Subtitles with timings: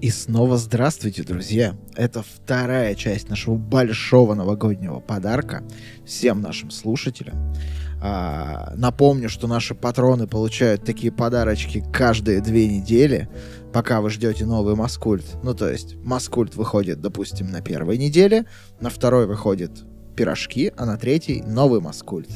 [0.00, 1.74] И снова здравствуйте, друзья!
[1.96, 5.64] Это вторая часть нашего большого новогоднего подарка
[6.06, 7.52] всем нашим слушателям.
[8.00, 13.28] А, напомню, что наши патроны получают такие подарочки каждые две недели,
[13.72, 15.24] пока вы ждете новый Маскульт.
[15.42, 18.44] Ну, то есть, Маскульт выходит, допустим, на первой неделе,
[18.80, 19.82] на второй выходит
[20.14, 22.28] пирожки, а на третий новый Маскульт.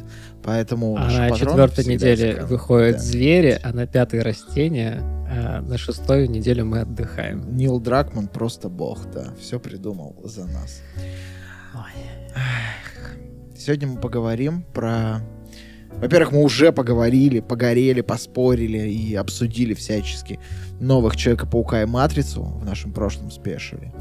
[0.43, 3.03] Поэтому а на четвертой неделе выходят да.
[3.03, 5.03] звери, а на пятой растения,
[5.35, 7.57] а на шестой неделю мы отдыхаем.
[7.57, 10.83] Нил Дракман просто бог, да, все придумал за нас.
[11.75, 12.37] Ой.
[13.57, 15.23] Сегодня мы поговорим про...
[15.97, 20.39] Во-первых, мы уже поговорили, погорели, поспорили и обсудили всячески
[20.81, 23.93] новых Человека-паука и Матрицу в нашем прошлом спешиле.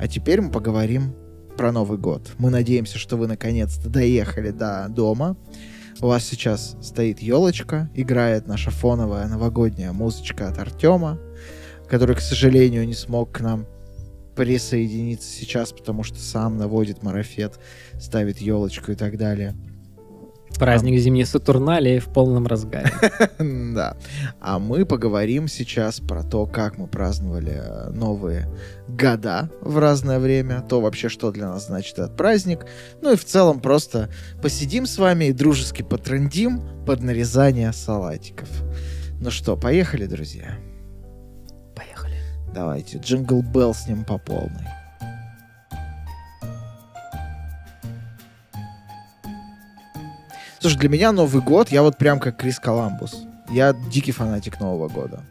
[0.00, 1.16] А теперь мы поговорим
[1.56, 2.30] про Новый год.
[2.38, 5.36] Мы надеемся, что вы наконец-то доехали до дома,
[6.02, 11.18] у вас сейчас стоит елочка, играет наша фоновая новогодняя музычка от Артема,
[11.88, 13.66] который, к сожалению, не смог к нам
[14.34, 17.58] присоединиться сейчас, потому что сам наводит марафет,
[17.98, 19.54] ставит елочку и так далее.
[20.58, 22.92] Праздник зимней Сатурналии в полном разгаре.
[23.76, 23.96] Да.
[24.40, 28.48] А мы поговорим сейчас про то, как мы праздновали э, новые
[28.88, 32.64] года в разное время, то вообще, что для нас значит этот праздник.
[33.02, 34.08] Ну и в целом просто
[34.40, 38.48] посидим с вами и дружески потрендим под нарезание салатиков.
[39.20, 40.56] Ну что, поехали, друзья?
[41.74, 42.16] Поехали.
[42.54, 44.75] Давайте, джингл Белл с ним по полной.
[50.66, 53.22] Слушай, для меня Новый год, я вот прям как Крис Коламбус.
[53.52, 55.22] Я дикий фанатик Нового года.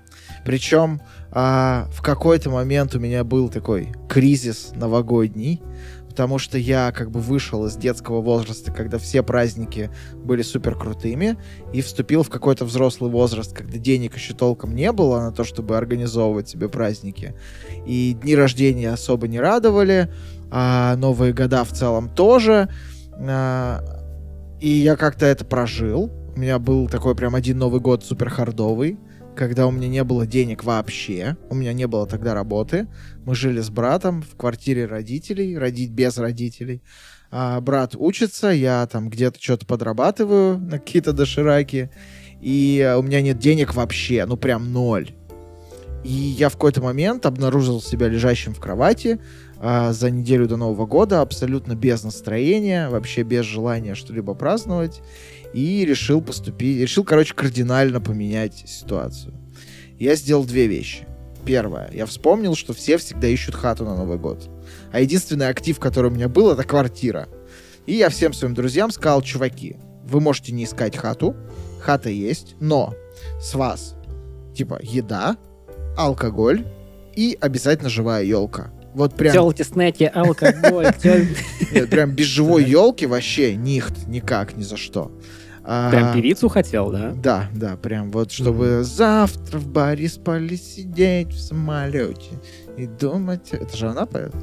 [0.46, 5.62] Причем а, в какой-то момент у меня был такой кризис новогодний,
[6.08, 11.38] потому что я как бы вышел из детского возраста, когда все праздники были супер крутыми,
[11.74, 15.76] и вступил в какой-то взрослый возраст, когда денег еще толком не было на то, чтобы
[15.76, 17.36] организовывать себе праздники.
[17.86, 20.10] И дни рождения особо не радовали,
[20.50, 22.70] а Новые года в целом тоже.
[23.20, 24.05] А,
[24.66, 26.12] и я как-то это прожил.
[26.36, 28.98] У меня был такой прям один Новый год супер хардовый,
[29.36, 31.38] когда у меня не было денег вообще.
[31.52, 32.88] У меня не было тогда работы.
[33.26, 36.82] Мы жили с братом в квартире родителей, родить без родителей.
[37.30, 41.92] А брат учится, я там где-то что-то подрабатываю на какие-то дошираки.
[42.42, 45.12] И у меня нет денег вообще, ну прям ноль.
[46.04, 49.20] И я в какой-то момент обнаружил себя лежащим в кровати,
[49.60, 55.02] а, за неделю до Нового года, абсолютно без настроения, вообще без желания что-либо праздновать,
[55.54, 59.34] и решил поступить, решил, короче, кардинально поменять ситуацию.
[60.00, 61.08] Я сделал две вещи.
[61.46, 64.50] Первое, я вспомнил, что все всегда ищут хату на Новый год.
[64.92, 67.30] А единственный актив, который у меня был, это квартира.
[67.86, 71.36] И я всем своим друзьям сказал, чуваки, вы можете не искать хату,
[71.80, 72.96] хата есть, но
[73.40, 73.96] с вас,
[74.56, 75.38] типа, еда,
[75.98, 76.66] алкоголь
[77.16, 78.72] и обязательно живая елка.
[78.96, 79.34] Вот прям...
[79.34, 80.88] Телки, снеки, алкоголь.
[81.92, 85.12] Прям без живой елки вообще нихт, никак, ни за что.
[85.66, 87.12] А, прям певицу хотел, да?
[87.12, 92.40] Да, да, прям вот, чтобы завтра в баре спали сидеть в самолете
[92.78, 93.50] и думать...
[93.52, 94.34] Это же она поет?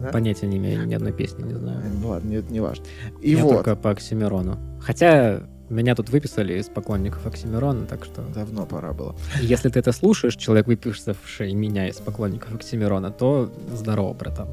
[0.00, 0.08] Да?
[0.08, 1.82] Понятия не имею, ни одной песни не знаю.
[2.00, 2.84] Ну ладно, это не важно.
[3.20, 3.56] И Я вот.
[3.56, 4.58] только по Оксимирону.
[4.80, 5.42] Хотя
[5.74, 8.22] меня тут выписали из поклонников Оксимирона, так что...
[8.34, 9.14] Давно пора было.
[9.40, 14.48] Если ты это слушаешь, человек, выписавший меня из поклонников Оксимирона, то здорово, братан.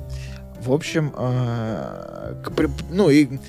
[0.62, 2.36] В общем, э,
[2.92, 3.40] ну и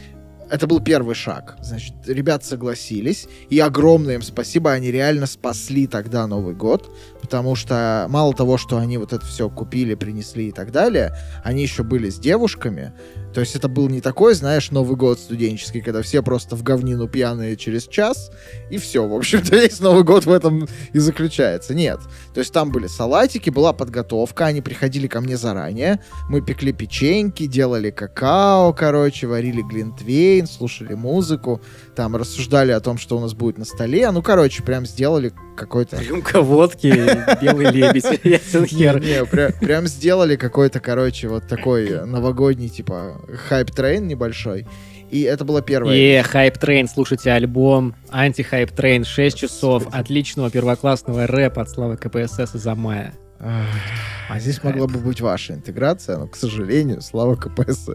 [0.52, 1.56] это был первый шаг.
[1.62, 8.06] Значит, ребят согласились, и огромное им спасибо, они реально спасли тогда Новый год, потому что
[8.10, 12.10] мало того, что они вот это все купили, принесли и так далее, они еще были
[12.10, 12.92] с девушками,
[13.32, 17.08] то есть это был не такой, знаешь, Новый год студенческий, когда все просто в говнину
[17.08, 18.30] пьяные через час,
[18.70, 19.06] и все.
[19.06, 21.74] В общем-то, весь Новый год в этом и заключается.
[21.74, 22.00] Нет.
[22.34, 27.46] То есть там были салатики, была подготовка, они приходили ко мне заранее, мы пекли печеньки,
[27.46, 31.60] делали какао, короче, варили глинтвейн, слушали музыку,
[31.94, 34.10] там рассуждали о том, что у нас будет на столе.
[34.10, 35.96] Ну, короче, прям сделали какой-то...
[36.00, 36.88] Рюмка водки,
[37.42, 39.00] белый лебедь, ясен хер.
[39.00, 44.66] Не, прям сделали какой-то, короче, вот такой новогодний, типа, hype train небольшой.
[45.10, 45.94] И это было первое.
[45.94, 52.74] И hype train, слушайте альбом Антихайптрейн 6 часов отличного первоклассного рэпа от Славы КПСС и
[52.74, 53.12] Замая.
[53.38, 57.90] А здесь могла бы быть ваша интеграция, но, к сожалению, Слава КПСС.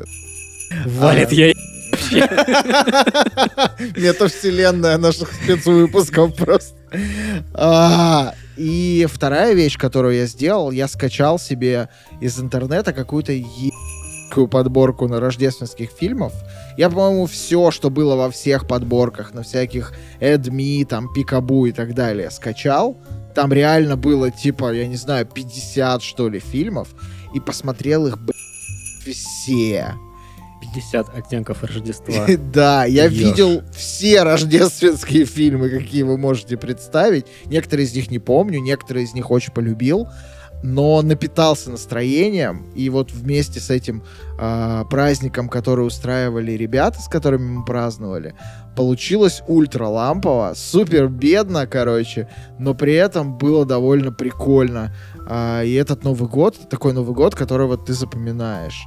[0.86, 1.54] Валит я
[3.95, 6.75] Метавселенная наших спецвыпусков просто.
[7.54, 11.89] А, и вторая вещь, которую я сделал, я скачал себе
[12.21, 16.33] из интернета какую-то ебкую подборку на рождественских фильмов.
[16.77, 21.94] Я, по-моему, все, что было во всех подборках, на всяких Эдми, там, Пикабу и так
[21.94, 22.98] далее, скачал
[23.36, 26.89] Там реально было, типа, я не знаю, 50, что ли, фильмов,
[27.33, 29.94] и посмотрел их, блядь, все.
[30.74, 32.25] 50 оттенков Рождества.
[32.54, 37.25] Да, я видел все рождественские фильмы, какие вы можете представить.
[37.46, 40.08] Некоторые из них не помню, некоторые из них очень полюбил,
[40.64, 42.66] но напитался настроением.
[42.75, 44.04] И вот вместе с этим
[44.40, 48.36] а, праздником, который устраивали ребята, с которыми мы праздновали,
[48.75, 52.30] получилось ультра лампово, супер бедно, короче,
[52.60, 54.94] но при этом было довольно прикольно.
[55.28, 58.86] А, и этот Новый год, такой Новый год, который вот ты запоминаешь.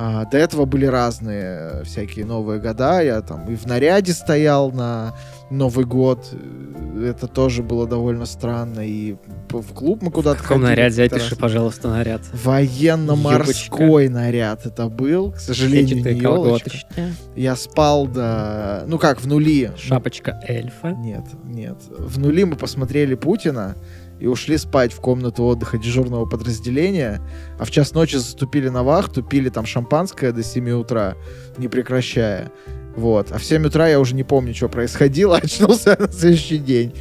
[0.00, 3.00] А, до этого были разные э, всякие новые года.
[3.02, 5.12] Я там и в наряде стоял на
[5.50, 6.28] Новый год.
[6.32, 8.80] Э, Это тоже было довольно странно.
[8.86, 9.16] И
[9.50, 11.02] в клуб мы куда-то В ходили наряде?
[11.08, 12.20] как-то Опиши, пожалуйста, наряд.
[12.32, 15.32] Военно-морской наряд это был.
[15.32, 16.28] К сожалению, не елочка.
[16.28, 16.86] колготочки,
[17.34, 18.84] Я спал до...
[18.86, 19.72] Ну как, в нули.
[19.76, 20.90] шапочка эльфа.
[20.92, 21.76] Нет, нет.
[21.88, 23.74] В нули мы посмотрели Путина
[24.20, 27.20] и ушли спать в комнату отдыха дежурного подразделения,
[27.58, 31.14] а в час ночи заступили на вахту, пили там шампанское до 7 утра,
[31.56, 32.50] не прекращая.
[32.96, 33.30] Вот.
[33.30, 36.94] А в 7 утра я уже не помню, что происходило, очнулся на следующий день.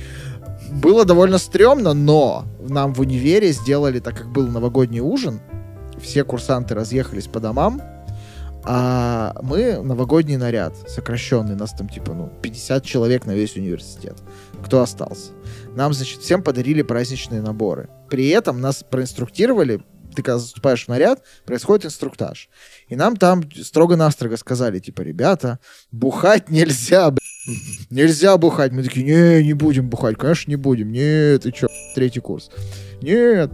[0.71, 5.39] Было довольно стрёмно, но нам в универе сделали, так как был новогодний ужин,
[6.01, 7.81] все курсанты разъехались по домам,
[8.69, 14.17] а мы новогодний наряд сокращенный, нас там типа, ну, 50 человек на весь университет.
[14.61, 15.31] Кто остался?
[15.77, 17.87] Нам, значит, всем подарили праздничные наборы.
[18.09, 19.83] При этом нас проинструктировали,
[20.15, 22.49] ты когда заступаешь в наряд, происходит инструктаж.
[22.87, 25.59] И нам там строго-настрого сказали, типа, ребята,
[25.91, 27.85] бухать нельзя, б***ь.
[27.91, 28.71] Нельзя бухать.
[28.71, 30.17] Мы такие, не, не будем бухать.
[30.17, 30.91] Конечно, не будем.
[30.91, 32.49] Нет, ты чё, третий курс.
[33.03, 33.51] Нет.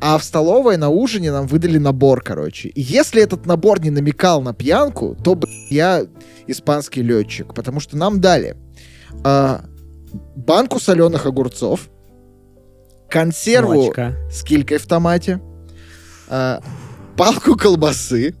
[0.00, 2.68] А в столовой на ужине нам выдали набор, короче.
[2.70, 6.04] И если этот набор не намекал на пьянку, то, блядь, я
[6.48, 7.54] испанский летчик.
[7.54, 8.56] Потому что нам дали
[9.22, 9.64] а,
[10.36, 11.88] банку соленых огурцов,
[13.08, 14.16] консерву Молочка.
[14.30, 15.40] с килькой в томате,
[16.28, 16.60] а,
[17.16, 18.34] палку колбасы,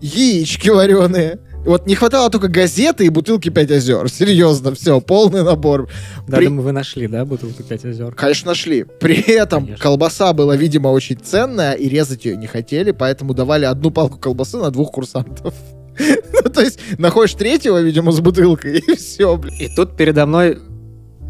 [0.00, 1.38] яички вареные.
[1.64, 4.10] Вот не хватало только газеты и бутылки 5 озер.
[4.10, 5.88] Серьезно, все, полный набор.
[6.28, 8.14] Да, При- думаю, вы нашли, да, бутылку 5 озер?
[8.14, 8.84] Конечно, нашли.
[8.84, 9.82] При этом Конечно.
[9.82, 14.58] колбаса была, видимо, очень ценная, и резать ее не хотели, поэтому давали одну палку колбасы
[14.58, 15.54] на двух курсантов.
[16.44, 19.54] Ну, то есть, находишь третьего, видимо, с бутылкой, и все, блин.
[19.58, 20.58] И тут передо мной,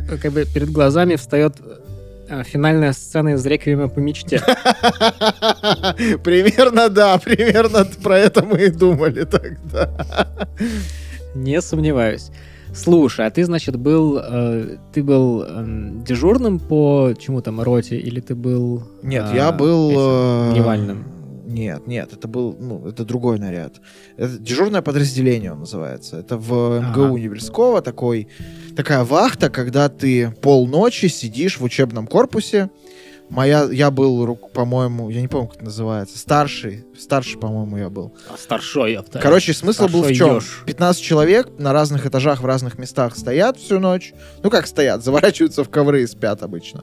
[0.08, 1.56] э, как бы перед глазами встает
[2.28, 4.40] э, финальная сцена из «Реквиема по мечте».
[6.24, 9.90] Примерно, да, примерно про это мы и думали тогда.
[11.34, 12.30] Не сомневаюсь.
[12.74, 18.20] Слушай, а ты, значит, был, э, ты был эм, дежурным по чему там, роте, или
[18.20, 18.82] ты был...
[19.02, 19.90] Нет, а, я был...
[19.90, 21.13] этим, э, дневальным?
[21.54, 23.74] Нет, нет, это был, ну, это другой наряд.
[24.16, 26.18] Это дежурное подразделение он называется.
[26.18, 27.20] Это в МГУ Ага.
[27.20, 28.26] Невельского такой,
[28.74, 32.70] такая вахта, когда ты полночи сидишь в учебном корпусе.
[33.30, 38.12] Моя, я был, по-моему, я не помню, как это называется, старший, старший, по-моему, я был.
[38.28, 39.22] А старшой, я повторяю.
[39.22, 40.34] Короче, смысл был в Старшой чем?
[40.34, 40.62] ёж.
[40.66, 44.12] 15 человек на разных этажах в разных местах стоят всю ночь.
[44.42, 46.82] Ну как стоят, заворачиваются в ковры и спят обычно.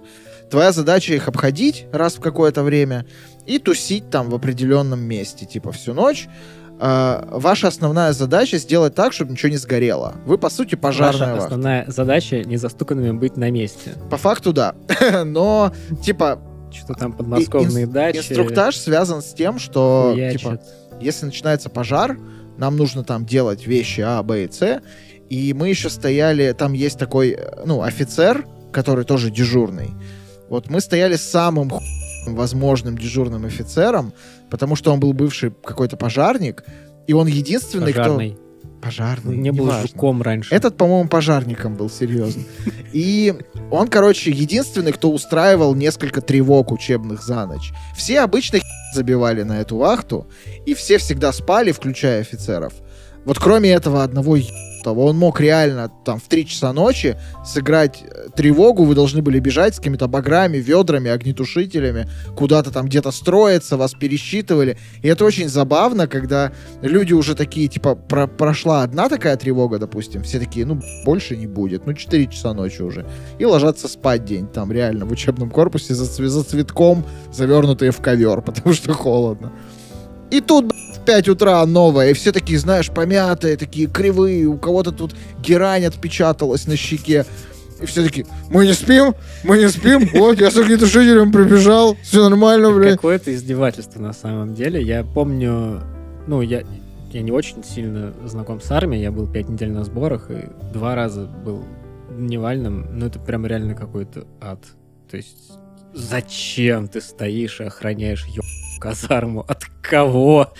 [0.52, 3.06] Твоя задача их обходить раз в какое-то время
[3.46, 6.28] и тусить там в определенном месте, типа всю ночь.
[6.84, 10.16] А, ваша основная задача сделать так, чтобы ничего не сгорело.
[10.26, 11.44] Вы, по сути, пожарная Ваша вахта.
[11.46, 13.92] основная задача не застуканными быть на месте.
[14.10, 14.74] По факту, да.
[15.26, 15.72] Но,
[16.04, 16.42] типа,
[16.74, 18.18] Что там подмосковные инс- дачи.
[18.18, 20.40] инструктаж связан с тем, что, хуячат.
[20.42, 20.62] типа,
[21.00, 22.18] если начинается пожар,
[22.58, 24.82] нам нужно там делать вещи А, Б и С.
[25.30, 29.92] И мы еще стояли, там есть такой, э, ну, офицер, который тоже дежурный.
[30.52, 31.72] Вот мы стояли с самым
[32.28, 34.12] возможным дежурным офицером,
[34.50, 36.66] потому что он был бывший какой-то пожарник,
[37.08, 38.32] и он единственный, Пожарный.
[38.32, 38.82] кто...
[38.82, 39.38] Пожарный.
[39.38, 39.88] Не был неважно.
[39.88, 40.54] жуком раньше.
[40.54, 42.44] Этот, по-моему, пожарником был, серьезно.
[42.92, 43.34] И
[43.72, 47.72] он, короче, единственный, кто устраивал несколько тревог учебных за ночь.
[47.96, 48.60] Все обычно
[48.94, 50.28] забивали на эту вахту,
[50.66, 52.74] и все всегда спали, включая офицеров.
[53.24, 54.36] Вот кроме этого одного
[54.82, 59.40] того, он мог реально там в 3 часа ночи сыграть э, тревогу, вы должны были
[59.40, 64.78] бежать с какими-то баграми, ведрами, огнетушителями, куда-то там где-то строиться, вас пересчитывали.
[65.02, 70.24] И это очень забавно, когда люди уже такие, типа, про- прошла одна такая тревога, допустим,
[70.24, 73.06] все такие, ну, больше не будет, ну, 4 часа ночи уже.
[73.40, 78.42] И ложатся спать день там, реально, в учебном корпусе за, за цветком, завернутые в ковер,
[78.46, 79.52] потому что холодно.
[80.32, 84.92] И тут, в 5 утра новое, и все такие, знаешь, помятые, такие кривые, у кого-то
[84.92, 87.26] тут герань отпечаталась на щеке.
[87.82, 92.30] И все такие, мы не спим, мы не спим, вот, я с огнетушителем прибежал, все
[92.30, 92.96] нормально, блядь.
[92.96, 94.82] Какое-то издевательство на самом деле.
[94.82, 95.82] Я помню,
[96.28, 96.64] ну, я,
[97.12, 100.94] я не очень сильно знаком с армией, я был пять недель на сборах и два
[100.94, 101.64] раза был
[102.12, 104.60] дневальным, ну, это прям реально какой-то ад.
[105.10, 105.54] То есть
[105.94, 108.44] зачем ты стоишь и охраняешь ё
[108.82, 109.46] казарму?
[109.48, 110.54] От кого?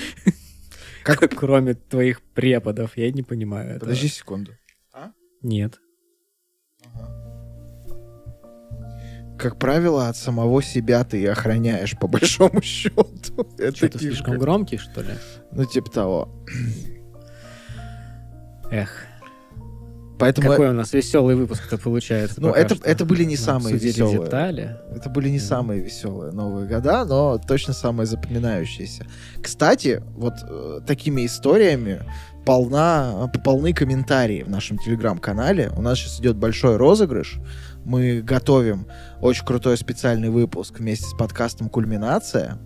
[1.04, 3.80] Как- Кроме твоих преподов, я не понимаю этого.
[3.82, 4.52] Подожди секунду.
[5.42, 5.80] Нет.
[9.40, 13.08] Как правило, от самого себя ты и охраняешь, по большому счету.
[13.58, 15.14] Это Что, ты слишком громкий, что ли?
[15.52, 16.46] Ну, типа того.
[18.70, 19.06] Эх,
[20.22, 22.40] Поэтому какой у нас веселый выпуск-то получается.
[22.42, 22.86] Ну, это- что.
[22.86, 24.20] это были не Мы самые веселые.
[24.24, 24.78] детали.
[24.96, 29.06] это были не самые веселые Новые года, но точно самые запоминающиеся.
[29.42, 32.02] Кстати, вот э, такими историями
[32.46, 35.72] полна, полны комментарии в нашем телеграм-канале.
[35.76, 37.38] У нас сейчас идет большой розыгрыш.
[37.86, 38.88] Мы готовим
[39.22, 42.58] очень крутой специальный выпуск вместе с подкастом «Кульминация»,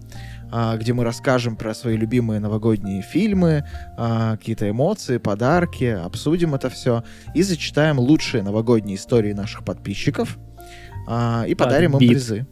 [0.77, 3.63] где мы расскажем про свои любимые новогодние фильмы,
[3.97, 10.37] а, какие-то эмоции, подарки, обсудим это все и зачитаем лучшие новогодние истории наших подписчиков
[11.07, 12.09] а, и подарим им Подбит.
[12.09, 12.47] призы.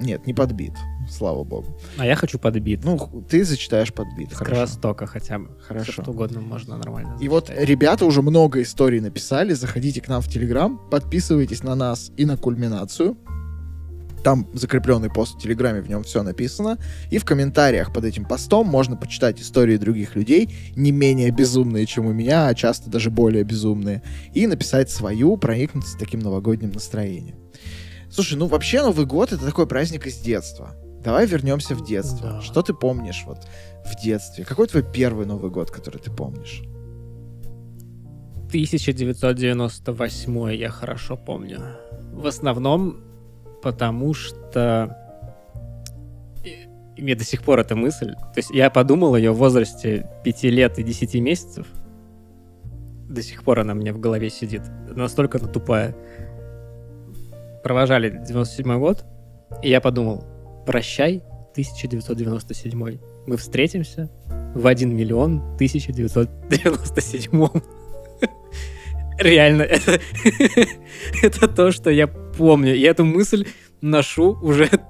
[0.00, 0.72] Нет, не подбит,
[1.08, 1.78] слава богу.
[1.98, 2.82] А я хочу подбит.
[2.82, 2.98] Ну,
[3.28, 4.54] ты зачитаешь подбит, С хорошо.
[4.54, 5.50] Кровостока хотя бы.
[5.60, 5.92] Хорошо.
[5.92, 7.68] Всё, что угодно можно нормально И вот зачитать.
[7.68, 9.52] ребята уже много историй написали.
[9.52, 13.16] Заходите к нам в Телеграм, подписывайтесь на нас и на кульминацию.
[14.24, 16.78] Там закрепленный пост в Телеграме, в нем все написано.
[17.10, 22.06] И в комментариях под этим постом можно почитать истории других людей, не менее безумные, чем
[22.06, 24.02] у меня, а часто даже более безумные.
[24.32, 27.36] И написать свою, проникнуться таким новогодним настроением.
[28.10, 30.76] Слушай, ну вообще Новый год это такой праздник из детства.
[31.02, 32.34] Давай вернемся в детство.
[32.34, 32.40] Да.
[32.42, 33.38] Что ты помнишь вот
[33.84, 34.44] в детстве?
[34.44, 36.62] Какой твой первый Новый год, который ты помнишь?
[38.48, 41.60] 1998 я хорошо помню.
[42.12, 43.11] В основном
[43.62, 44.96] потому, что
[46.44, 46.66] и-
[47.00, 48.14] мне до сих пор эта мысль.
[48.14, 51.66] То есть я подумал ее в возрасте 5 лет и 10 месяцев.
[53.08, 54.62] До сих пор она мне в голове сидит.
[54.88, 55.94] Настолько она тупая.
[57.62, 59.04] Провожали 97 год,
[59.62, 60.24] и я подумал,
[60.66, 62.98] прощай, 1997.
[63.26, 64.10] Мы встретимся
[64.54, 67.48] в 1 миллион 1997.
[69.18, 69.98] Реально, это,
[71.22, 72.74] это то, что я помню.
[72.74, 73.46] И эту мысль
[73.80, 74.68] ношу уже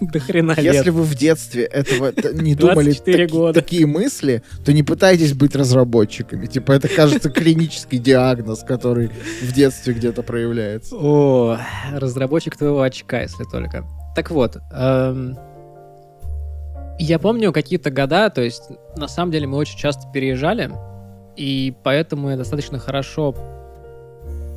[0.00, 0.74] до хрена лет.
[0.74, 3.60] Если вы в детстве этого не думали 24 таки- года.
[3.60, 6.46] такие мысли, то не пытайтесь быть разработчиками.
[6.46, 9.10] Типа это, кажется, клинический диагноз, который
[9.42, 10.96] в детстве где-то проявляется.
[10.96, 11.58] О,
[11.94, 13.84] разработчик твоего очка, если только.
[14.14, 15.36] Так вот, эм,
[16.98, 18.62] я помню какие-то года, то есть
[18.96, 20.70] на самом деле мы очень часто переезжали,
[21.36, 23.34] и поэтому я достаточно хорошо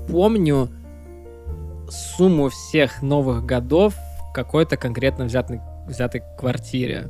[0.07, 0.69] помню
[1.91, 3.93] сумму всех новых годов
[4.29, 7.09] в какой-то конкретно взятой, взятой квартире.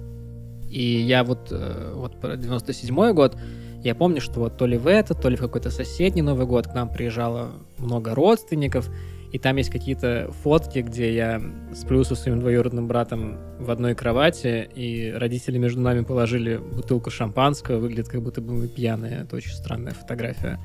[0.69, 3.37] И я вот, э, вот про 97 год,
[3.83, 6.67] я помню, что вот то ли в этот, то ли в какой-то соседний Новый год
[6.67, 8.89] к нам приезжало много родственников,
[9.31, 11.41] и там есть какие-то фотки, где я
[11.75, 17.77] сплю со своим двоюродным братом в одной кровати, и родители между нами положили бутылку шампанского,
[17.77, 19.21] выглядит как будто бы мы пьяные.
[19.23, 20.59] Это очень странная фотография.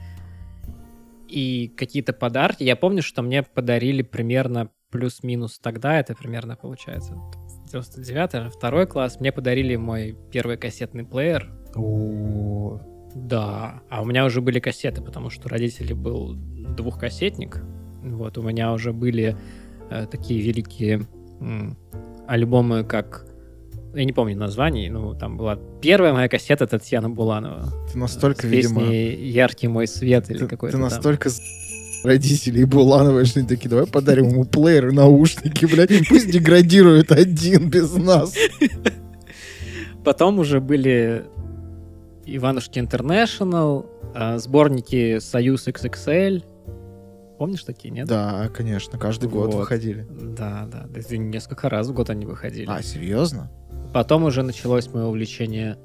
[1.34, 2.62] И какие-то подарки.
[2.62, 7.16] Я помню, что мне подарили примерно плюс-минус тогда, это примерно получается
[7.72, 11.52] 99 второй класс, мне подарили мой первый кассетный плеер.
[13.16, 17.60] Да, а у меня уже были кассеты, потому что у родителей был двухкассетник.
[18.04, 19.36] Вот, у меня уже были
[19.90, 21.02] э, такие великие
[21.40, 21.76] м,
[22.28, 23.26] альбомы, как...
[23.94, 27.72] Я не помню названий, но там была первая моя кассета Татьяна Буланова.
[27.92, 28.82] Ты настолько, с видимо...
[28.82, 30.90] «Яркий мой свет» или Ты, какой-то ты там.
[30.90, 31.40] настолько с-
[32.04, 37.94] родителей Буланова, что они такие, давай подарим ему плеер наушники, блядь, пусть деградирует один без
[37.94, 38.34] нас.
[40.04, 41.24] Потом уже были
[42.26, 46.42] Иванушки Интернешнл, а, сборники Союз XXL.
[47.38, 48.06] Помнишь такие, нет?
[48.06, 49.60] Да, конечно, каждый год Вот.
[49.60, 50.06] выходили.
[50.10, 50.86] Да, да.
[51.16, 52.66] Несколько раз в год они выходили.
[52.68, 53.50] А, серьезно?
[53.94, 55.78] Потом уже началось мое увлечение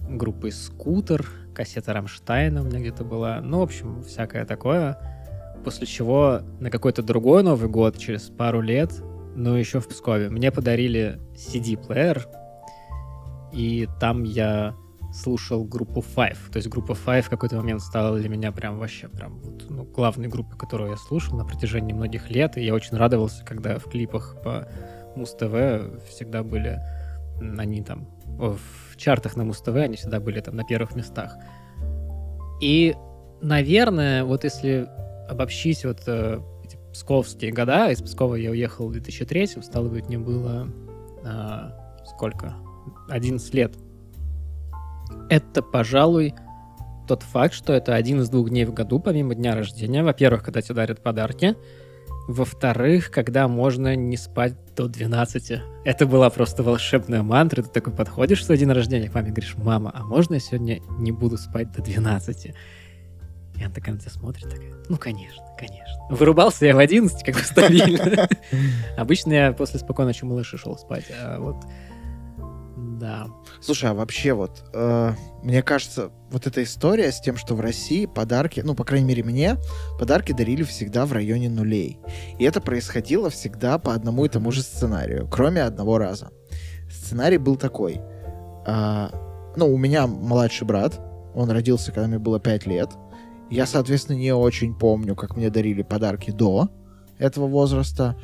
[0.00, 3.40] группой Скутер, кассета Рамштайна у меня где-то была.
[3.40, 4.96] Ну, в общем, всякое такое.
[5.64, 8.92] После чего на какой-то другой Новый год, через пару лет,
[9.34, 12.28] ну, еще в Пскове, мне подарили CD-плеер,
[13.52, 14.76] и там я
[15.12, 16.52] слушал группу Five.
[16.52, 19.82] То есть группа Five в какой-то момент стала для меня прям вообще прям вот, ну,
[19.82, 23.90] главной группой, которую я слушал на протяжении многих лет, и я очень радовался, когда в
[23.90, 24.68] клипах по
[25.16, 26.78] Муз-ТВ всегда были
[27.40, 31.36] они там в чартах на Муз-ТВ, они всегда были там на первых местах.
[32.60, 32.94] И,
[33.40, 34.88] наверное, вот если
[35.28, 40.18] обобщить вот э, эти псковские года, из Пскова я уехал в 2003, стало быть, мне
[40.18, 40.68] было
[41.24, 41.72] а,
[42.06, 42.54] сколько?
[43.08, 43.74] 11 лет.
[45.30, 46.34] Это, пожалуй,
[47.06, 50.02] тот факт, что это один из двух дней в году, помимо дня рождения.
[50.02, 51.56] Во-первых, когда тебе дарят подарки.
[52.28, 55.62] Во-вторых, когда можно не спать до 12.
[55.86, 57.62] Это была просто волшебная мантра.
[57.62, 60.40] Ты такой подходишь в свой день рождения к маме и говоришь, мама, а можно я
[60.40, 62.46] сегодня не буду спать до 12?
[62.46, 66.06] И она такая на тебя смотрит, такая, ну, конечно, конечно.
[66.10, 68.28] Вырубался я в 11, как бы стабильно.
[68.98, 71.56] Обычно я после спокойной ночи малыши шел спать, а вот
[72.76, 73.28] да.
[73.60, 75.12] Слушай, а вообще вот, э,
[75.42, 79.24] мне кажется, вот эта история с тем, что в России подарки, ну, по крайней мере,
[79.24, 79.56] мне,
[79.98, 81.98] подарки дарили всегда в районе нулей.
[82.38, 86.30] И это происходило всегда по одному и тому же сценарию, кроме одного раза.
[86.90, 88.00] Сценарий был такой.
[88.66, 89.08] Э,
[89.56, 91.00] ну, у меня младший брат,
[91.34, 92.90] он родился, когда мне было 5 лет.
[93.50, 96.68] Я, соответственно, не очень помню, как мне дарили подарки до
[97.18, 98.16] этого возраста.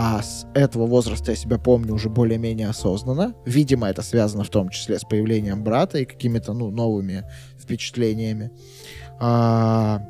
[0.00, 3.34] А с этого возраста я себя помню уже более-менее осознанно.
[3.44, 7.24] Видимо, это связано в том числе с появлением брата и какими-то ну, новыми
[7.58, 8.52] впечатлениями.
[9.18, 10.00] А,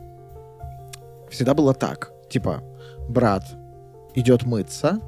[1.31, 2.13] всегда было так.
[2.29, 2.63] Типа,
[3.09, 3.47] брат
[4.15, 5.01] идет мыться,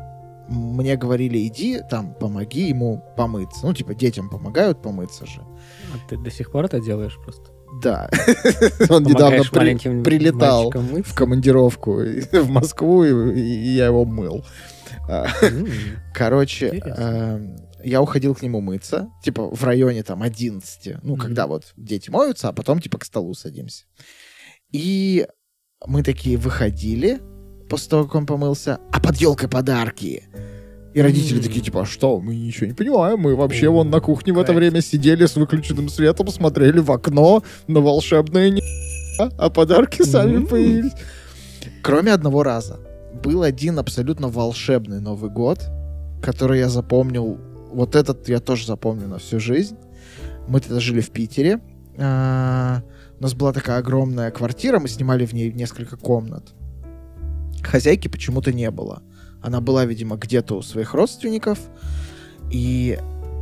[0.49, 3.67] мне говорили, иди, там, помоги ему помыться.
[3.67, 5.43] Ну, типа, детям помогают помыться же.
[5.93, 7.51] А ты до сих пор это делаешь просто?
[7.83, 8.09] Да.
[8.89, 11.93] Он недавно прилетал в командировку
[12.33, 14.43] в Москву, и я его мыл.
[15.11, 15.27] А,
[16.15, 21.73] короче, эм, я уходил к нему мыться, типа в районе там 11, ну, когда вот
[21.77, 23.87] дети моются, а потом типа к столу садимся.
[24.71, 25.27] И
[25.85, 27.21] мы такие выходили
[27.69, 30.29] после того, как он помылся, а под елкой подарки.
[30.95, 31.45] И родители mm.
[31.45, 33.71] такие, типа, а что, мы ничего не понимаем, мы вообще mm.
[33.71, 38.51] вон на кухне в это время сидели с выключенным светом, смотрели в окно на волшебное
[38.51, 38.63] не...
[39.19, 40.47] а подарки сами mm.
[40.49, 40.93] появились.
[41.83, 42.90] Кроме одного раза.
[43.23, 45.61] Был один абсолютно волшебный Новый год,
[46.23, 47.39] который я запомнил,
[47.73, 49.77] вот этот я тоже запомню на всю жизнь.
[50.49, 51.61] Мы тогда жили в Питере.
[51.99, 52.83] А,
[53.19, 56.55] у нас была такая огромная квартира, мы снимали в ней несколько комнат.
[57.63, 59.03] Хозяйки почему-то не было.
[59.43, 61.59] Она была, видимо, где-то у своих родственников.
[62.51, 62.99] И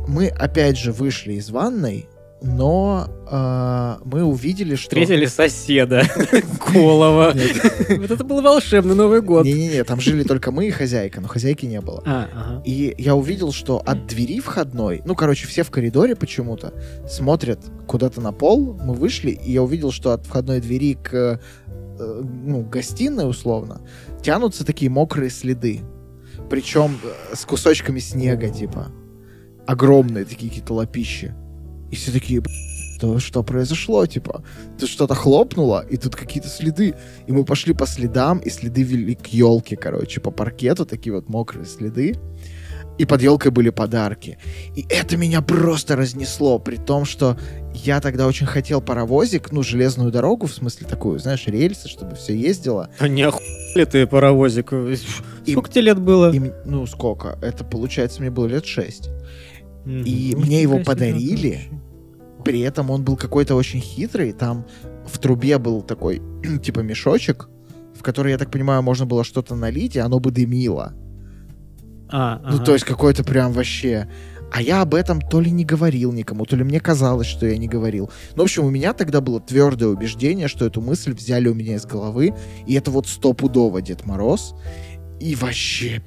[0.07, 2.07] мы опять же вышли из ванной,
[2.41, 4.89] но э, мы увидели, что...
[4.89, 6.03] Встретили соседа
[6.65, 7.33] Колова.
[7.89, 9.45] Вот это был волшебный Новый год.
[9.45, 12.01] Не-не-не, там жили только мы и хозяйка, но хозяйки не было.
[12.05, 16.73] А, и я увидел, что от двери входной, ну, короче, все в коридоре почему-то
[17.09, 21.39] смотрят куда-то на пол, мы вышли, и я увидел, что от входной двери к
[21.99, 23.81] э, ну, гостиной, условно,
[24.21, 25.81] тянутся такие мокрые следы.
[26.49, 28.91] Причем э, с кусочками снега, типа.
[29.67, 31.33] Огромные такие какие-то лопищи.
[31.91, 32.41] И все такие,
[32.99, 34.43] то что произошло, типа,
[34.79, 36.95] тут что-то хлопнуло, и тут какие-то следы.
[37.27, 41.29] И мы пошли по следам, и следы вели к елке, короче, по паркету, такие вот
[41.29, 42.15] мокрые следы.
[42.97, 44.37] И под елкой были подарки.
[44.75, 47.37] И это меня просто разнесло, при том, что
[47.73, 52.35] я тогда очень хотел паровозик, ну, железную дорогу, в смысле такую, знаешь, рельсы, чтобы все
[52.35, 52.89] ездило.
[52.99, 54.73] А не охуели ты паровозик?
[55.47, 56.33] Сколько тебе лет было?
[56.33, 57.39] И, ну, сколько?
[57.41, 59.09] Это, получается, мне было лет шесть.
[59.85, 60.03] Mm-hmm.
[60.03, 61.69] И ну, мне его подарили.
[62.43, 64.31] При этом он был какой-то очень хитрый.
[64.31, 64.65] Там
[65.05, 66.21] в трубе был такой,
[66.63, 67.49] типа, мешочек,
[67.97, 70.93] в который, я так понимаю, можно было что-то налить, и оно бы дымило.
[72.11, 72.65] А, ну, ага.
[72.65, 74.09] то есть какой-то прям вообще...
[74.51, 77.55] А я об этом то ли не говорил никому, то ли мне казалось, что я
[77.59, 78.09] не говорил.
[78.35, 81.75] Ну, в общем, у меня тогда было твердое убеждение, что эту мысль взяли у меня
[81.75, 82.33] из головы,
[82.65, 84.55] и это вот стопудово Дед Мороз.
[85.19, 86.01] И вообще,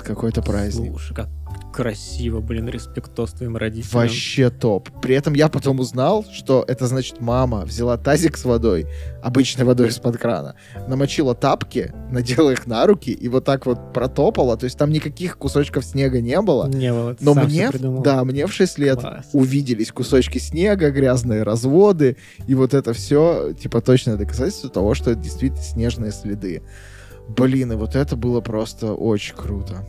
[0.00, 0.92] какой-то праздник.
[0.92, 1.28] Слушай, как
[1.74, 4.02] красиво, блин, респектос твоим родителям.
[4.02, 4.88] Вообще топ.
[5.02, 8.86] При этом я потом узнал, что это значит мама взяла тазик с водой,
[9.24, 10.54] обычной водой из-под крана,
[10.86, 14.56] намочила тапки, надела их на руки и вот так вот протопала.
[14.56, 16.68] То есть там никаких кусочков снега не было.
[16.68, 17.16] Не было.
[17.20, 19.26] Но мне, да, мне в 6 лет Класс.
[19.32, 25.20] увиделись кусочки снега, грязные разводы, и вот это все, типа, точное доказательство того, что это
[25.20, 26.62] действительно снежные следы.
[27.28, 29.84] Блин, и вот это было просто очень круто.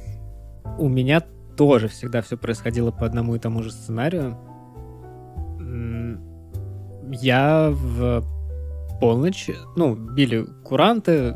[0.79, 1.21] У меня
[1.57, 4.37] тоже всегда все происходило по одному и тому же сценарию.
[7.11, 8.23] Я в
[8.99, 11.35] полночь, ну, били куранты,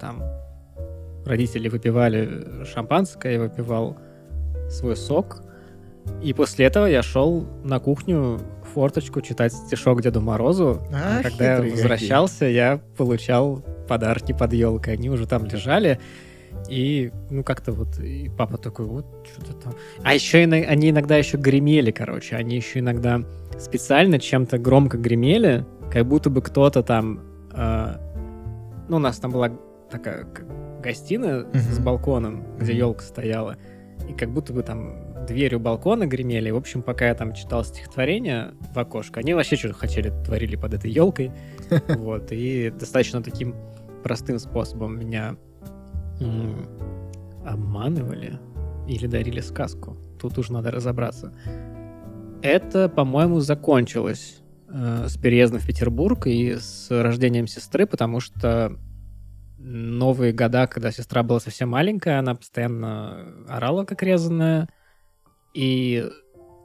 [0.00, 0.22] там
[1.24, 3.96] родители выпивали шампанское, я выпивал
[4.68, 5.42] свой сок.
[6.22, 8.40] И после этого я шел на кухню
[8.74, 10.80] форточку читать стишок Деду Морозу.
[10.92, 12.54] А, а когда я возвращался, какие.
[12.54, 14.94] я получал подарки под елкой.
[14.94, 16.00] Они уже там лежали.
[16.68, 19.74] И, ну, как-то вот, и папа такой, вот, что-то там.
[20.04, 22.36] А еще они иногда еще гремели, короче.
[22.36, 23.22] Они еще иногда
[23.58, 27.20] специально чем-то громко гремели, как будто бы кто-то там...
[27.52, 27.96] Э,
[28.88, 29.50] ну, у нас там была
[29.90, 30.26] такая
[30.82, 31.58] гостиная uh-huh.
[31.58, 33.56] с балконом, где елка стояла.
[34.08, 36.50] И как будто бы там дверью балкона гремели.
[36.50, 40.74] В общем, пока я там читал стихотворение в окошко, они вообще что-то хотели, творили под
[40.74, 41.32] этой елкой.
[41.88, 42.32] Вот.
[42.32, 43.54] И достаточно таким
[44.02, 45.36] простым способом меня
[47.44, 48.38] обманывали
[48.86, 49.96] или дарили сказку.
[50.20, 51.32] Тут уж надо разобраться.
[52.42, 58.78] Это, по-моему, закончилось э, с переездом в Петербург и с рождением сестры, потому что
[59.58, 64.68] новые года, когда сестра была совсем маленькая, она постоянно орала как резаная.
[65.54, 66.08] И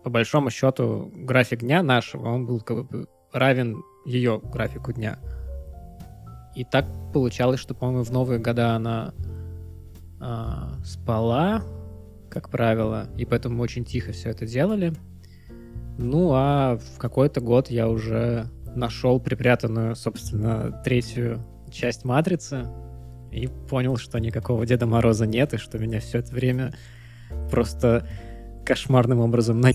[0.03, 5.19] по большому счету график дня нашего, он был как бы равен ее графику дня.
[6.55, 9.13] И так получалось, что, по-моему, в новые года она
[10.19, 11.63] а, спала,
[12.29, 14.93] как правило, и поэтому очень тихо все это делали.
[15.97, 22.67] Ну, а в какой-то год я уже нашел припрятанную, собственно, третью часть «Матрицы»
[23.31, 26.73] и понял, что никакого Деда Мороза нет, и что меня все это время
[27.49, 28.07] просто
[28.65, 29.71] кошмарным образом на...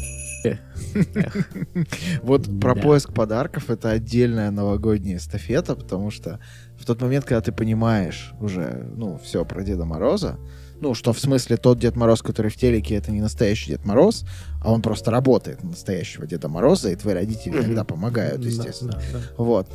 [2.23, 6.41] Вот про поиск подарков это отдельная новогодняя эстафета, потому что
[6.79, 10.39] в тот момент, когда ты понимаешь уже, ну, все про Деда Мороза,
[10.81, 14.25] ну, что в смысле тот Дед Мороз, который в телеке, это не настоящий Дед Мороз,
[14.63, 18.93] а он просто работает на настоящего Деда Мороза, и твои родители иногда помогают, естественно.
[18.93, 19.21] да, да.
[19.37, 19.69] Вот.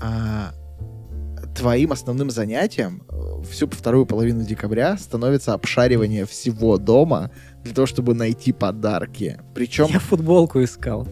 [0.00, 0.52] А,
[1.54, 7.30] твоим основным занятием э, всю вторую половину декабря становится обшаривание всего дома
[7.64, 9.38] для того, чтобы найти подарки.
[9.54, 11.06] Причем, Я футболку искал.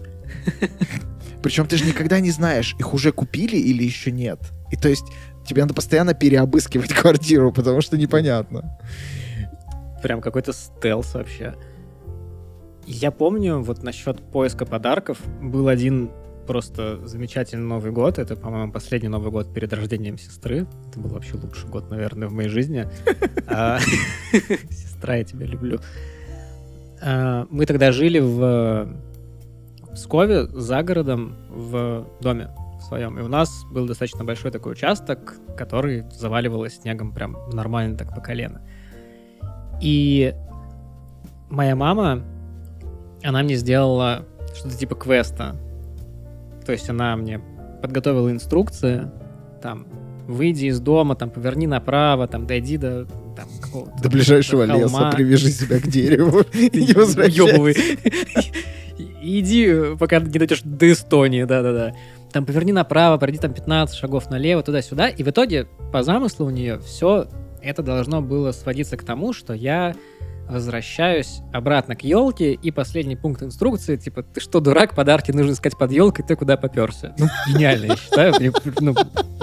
[1.43, 4.41] причем ты же никогда не знаешь, их уже купили или еще нет.
[4.71, 5.05] И то есть
[5.47, 8.79] тебе надо постоянно переобыскивать квартиру, потому что непонятно.
[10.03, 11.55] Прям какой-то стелс вообще.
[12.87, 16.11] Я помню, вот насчет поиска подарков был один
[16.47, 18.19] просто замечательный Новый год.
[18.19, 20.67] Это, по-моему, последний Новый год перед рождением сестры.
[20.89, 22.89] Это был вообще лучший год, наверное, в моей жизни.
[23.51, 23.79] А,
[24.71, 25.81] Сестра, я тебя люблю.
[27.03, 28.89] А, Мы тогда жили в
[29.95, 33.19] Пскове, за городом, в доме своем.
[33.19, 38.21] И у нас был достаточно большой такой участок, который заваливалось снегом прям нормально так по
[38.21, 38.63] колено.
[39.81, 40.35] И
[41.51, 42.23] моя мама,
[43.23, 45.57] она мне сделала что-то типа квеста.
[46.65, 47.41] То есть она мне
[47.83, 49.11] подготовила инструкции,
[49.63, 49.87] там,
[50.27, 53.07] выйди из дома, там, поверни направо, там, дойди до
[53.39, 54.85] там, какого-то До ближайшего холма.
[54.85, 57.81] леса привяжи себя к дереву и не возвращайся.
[59.23, 61.95] Иди, пока не дойдешь до Эстонии, да-да-да.
[62.33, 65.09] Там поверни направо, пройди там 15 шагов налево, туда-сюда.
[65.09, 67.29] И в итоге, по замыслу у нее, все
[67.63, 69.95] это должно было сводиться к тому, что я
[70.49, 75.77] возвращаюсь обратно к елке, и последний пункт инструкции, типа, ты что, дурак, подарки нужно искать
[75.77, 77.15] под елкой, ты куда поперся?
[77.19, 78.35] Ну, гениально, я считаю.
[78.39, 78.95] Мне, ну,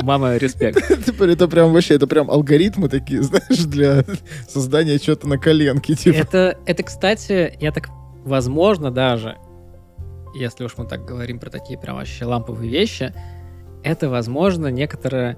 [0.02, 0.86] мама, респект.
[1.06, 4.04] Теперь это прям вообще, это прям алгоритмы такие, знаешь, для
[4.48, 6.16] создания чего-то на коленке, типа.
[6.16, 7.90] Это, это, кстати, я так,
[8.24, 9.38] возможно, даже,
[10.36, 13.14] если уж мы так говорим про такие прям вообще ламповые вещи,
[13.84, 15.38] это, возможно, некоторое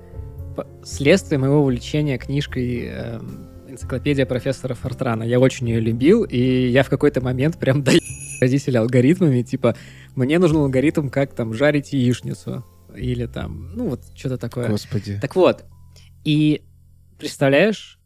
[0.83, 3.46] следствие моего увлечения книжкой эм,
[3.77, 5.23] «Энциклопедия профессора Фортрана».
[5.23, 7.99] Я очень ее любил, и я в какой-то момент прям даю
[8.41, 9.75] родителей алгоритмами, типа,
[10.15, 14.69] мне нужен алгоритм, как там жарить яичницу, или там, ну вот, что-то такое.
[14.69, 15.19] Господи.
[15.21, 15.65] Так вот,
[16.23, 16.63] и
[17.19, 17.99] представляешь,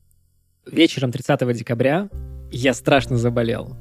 [0.69, 2.09] вечером 30 декабря
[2.51, 3.77] я страшно заболел.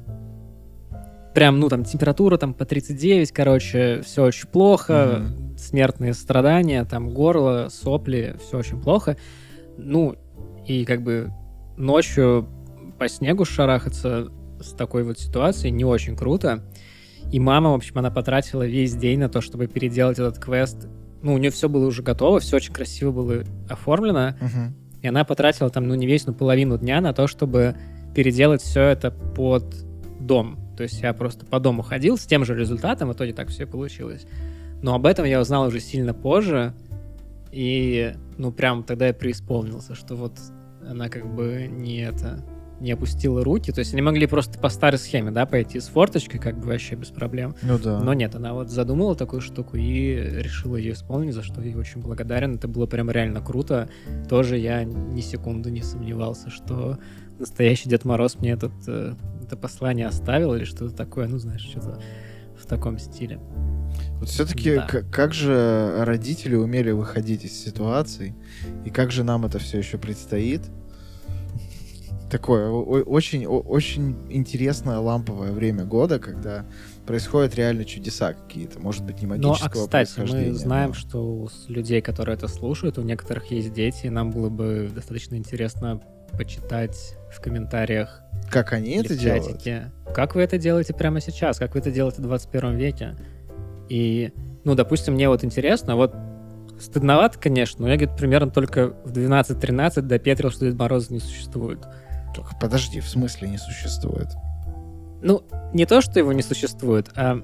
[1.35, 5.23] Прям, ну, там, температура там по 39, короче, все очень плохо,
[5.57, 9.17] смертные страдания, там, горло, сопли, все очень плохо.
[9.77, 10.15] Ну,
[10.67, 11.31] и как бы
[11.81, 12.47] ночью
[12.97, 16.63] по снегу шарахаться с такой вот ситуацией не очень круто.
[17.31, 20.87] И мама, в общем, она потратила весь день на то, чтобы переделать этот квест.
[21.21, 24.35] Ну, у нее все было уже готово, все очень красиво было оформлено.
[24.41, 24.75] Мгм.
[25.01, 27.75] И она потратила там, ну, не весь, но половину дня на то, чтобы
[28.13, 29.63] переделать все это под
[30.19, 30.59] дом.
[30.77, 33.65] То есть я просто по дому ходил с тем же результатом, в итоге так все
[33.65, 34.25] получилось.
[34.81, 36.73] Но об этом я узнал уже сильно позже.
[37.51, 40.33] И, ну, прям тогда я преисполнился, что вот
[40.87, 42.43] она как бы не это
[42.81, 43.71] не опустила руки.
[43.71, 46.95] То есть они могли просто по старой схеме, да, пойти с форточкой, как бы вообще
[46.95, 47.55] без проблем.
[47.61, 47.99] Ну да.
[47.99, 51.75] Но нет, она вот задумала такую штуку и решила ее исполнить, за что я ей
[51.75, 52.55] очень благодарен.
[52.55, 53.87] Это было прям реально круто.
[54.27, 56.97] Тоже я ни секунды не сомневался, что
[57.39, 59.13] настоящий Дед Мороз мне этот, э,
[59.43, 62.01] это послание оставил или что-то такое, ну, знаешь, что-то
[62.57, 63.39] в таком стиле.
[64.21, 64.87] Вот все-таки Да.
[65.11, 68.35] как же родители умели выходить из ситуаций,
[68.85, 70.61] и как же нам это все еще предстоит?
[72.29, 76.65] Такое очень, очень интересное ламповое время года, когда
[77.07, 78.79] происходят реально чудеса какие-то.
[78.79, 82.47] Может быть, не Ну, магического а кстати, мы знаем, но- что у людей, которые это
[82.47, 85.99] слушают, у некоторых есть дети, и нам было бы достаточно интересно
[86.37, 89.61] почитать в комментариях Как они это делают?
[90.13, 91.57] Как вы это делаете прямо сейчас?
[91.57, 93.15] Как вы это делаете в 21 веке?
[93.91, 94.31] И,
[94.63, 96.15] ну, допустим, мне вот интересно, вот
[96.79, 101.79] стыдновато, конечно, но я, говорит, примерно только в 12-13 допетрил, что Дед Мороза не существует.
[102.33, 104.29] Только подожди, в смысле не существует?
[105.21, 107.41] Ну, не то, что его не существует, а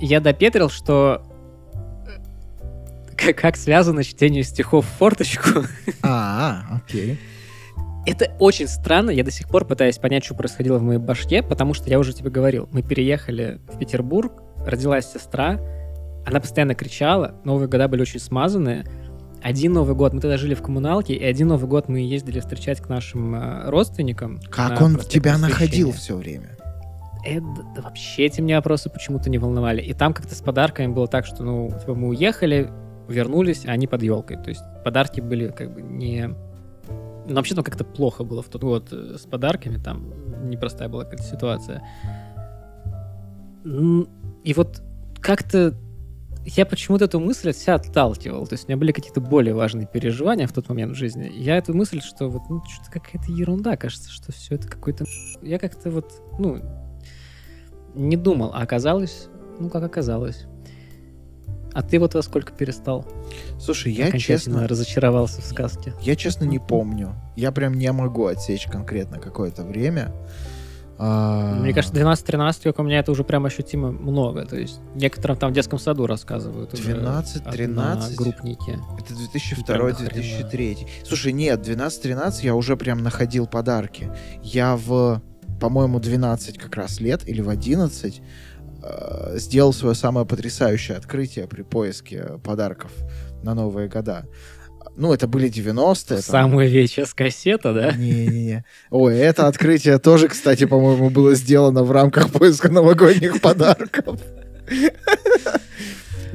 [0.00, 1.24] я допетрил, что
[2.06, 5.64] э, как, как связано чтение стихов в форточку.
[6.04, 7.18] А, окей.
[8.06, 11.72] Это очень странно, я до сих пор пытаюсь понять, что происходило в моей башке, потому
[11.72, 15.58] что я уже тебе говорил, мы переехали в Петербург, родилась сестра,
[16.26, 18.84] она постоянно кричала, Новые года были очень смазанные.
[19.42, 22.80] Один Новый год мы тогда жили в коммуналке, и один Новый год мы ездили встречать
[22.80, 24.40] к нашим э, родственникам.
[24.50, 26.56] Как он тебя находил все время?
[27.26, 27.44] Это,
[27.76, 29.82] да вообще эти меня вопросы почему-то не волновали.
[29.82, 32.70] И там как-то с подарками было так, что, ну, типа, мы уехали,
[33.06, 34.38] вернулись, а они под елкой.
[34.38, 36.30] То есть подарки были как бы не...
[37.26, 41.04] Ну, вообще там как-то плохо было в тот год э, с подарками, там непростая была
[41.04, 41.82] какая-то ситуация.
[43.64, 44.82] И вот
[45.20, 45.74] как-то
[46.44, 48.46] я почему-то эту мысль от себя отталкивал.
[48.46, 51.30] То есть у меня были какие-то более важные переживания в тот момент в жизни.
[51.34, 55.06] Я эту мысль, что вот ну, что-то какая-то ерунда, кажется, что все это какой-то...
[55.40, 56.60] Я как-то вот, ну,
[57.94, 60.46] не думал, а оказалось, ну, как оказалось.
[61.74, 63.04] А ты вот во сколько перестал?
[63.60, 65.92] Слушай, я честно, разочаровался в сказке.
[66.00, 67.14] я честно не помню.
[67.36, 70.12] Я прям не могу отсечь конкретно какое-то время.
[70.96, 74.44] А, Мне кажется, 12-13, как у меня это уже прям ощутимо много.
[74.46, 76.72] То есть некоторым там в детском саду рассказывают.
[76.74, 78.04] уже 12, 13?
[78.12, 78.78] одногруппники.
[78.98, 79.14] Это
[79.66, 80.86] Прям до 2002-2003.
[81.04, 84.12] Слушай, нет, 12-13 я уже прям находил подарки.
[84.44, 85.20] Я в,
[85.60, 88.22] по-моему, 12 как раз лет или в 11
[88.84, 92.92] э, сделал свое самое потрясающее открытие при поиске подарков
[93.42, 94.26] на Новые года.
[94.96, 96.16] Ну, это были 90-е.
[96.16, 96.22] там.
[96.22, 97.92] Самая VHS кассета, да?
[97.92, 98.64] Не-не-не.
[98.90, 104.20] Ой, это открытие тоже, кстати, по-моему, было сделано в рамках поиска новогодних подарков.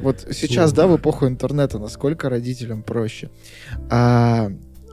[0.00, 3.30] Вот сейчас, да, в эпоху интернета, насколько родителям проще.
[3.90, 4.50] А,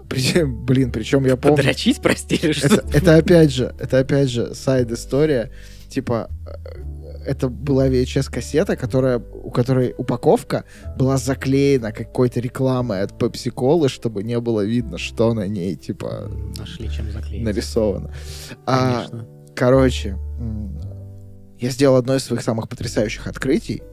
[0.09, 1.57] при- блин, причем я помню...
[1.57, 2.35] Подрочить, прости?
[2.43, 5.51] Это, это опять же, это опять же сайд-история.
[5.89, 6.81] Типа, э,
[7.27, 10.63] это была VHS-кассета, которая, у которой упаковка
[10.97, 16.31] была заклеена какой-то рекламой от Pepsi Cola, чтобы не было видно, что на ней, типа,
[16.57, 17.43] Нашли чем заклеить.
[17.43, 18.13] нарисовано.
[18.65, 19.05] А,
[19.55, 20.17] короче,
[21.59, 23.83] я сделал одно из своих самых потрясающих открытий,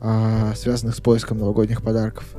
[0.00, 2.34] а, связанных с поиском новогодних подарков.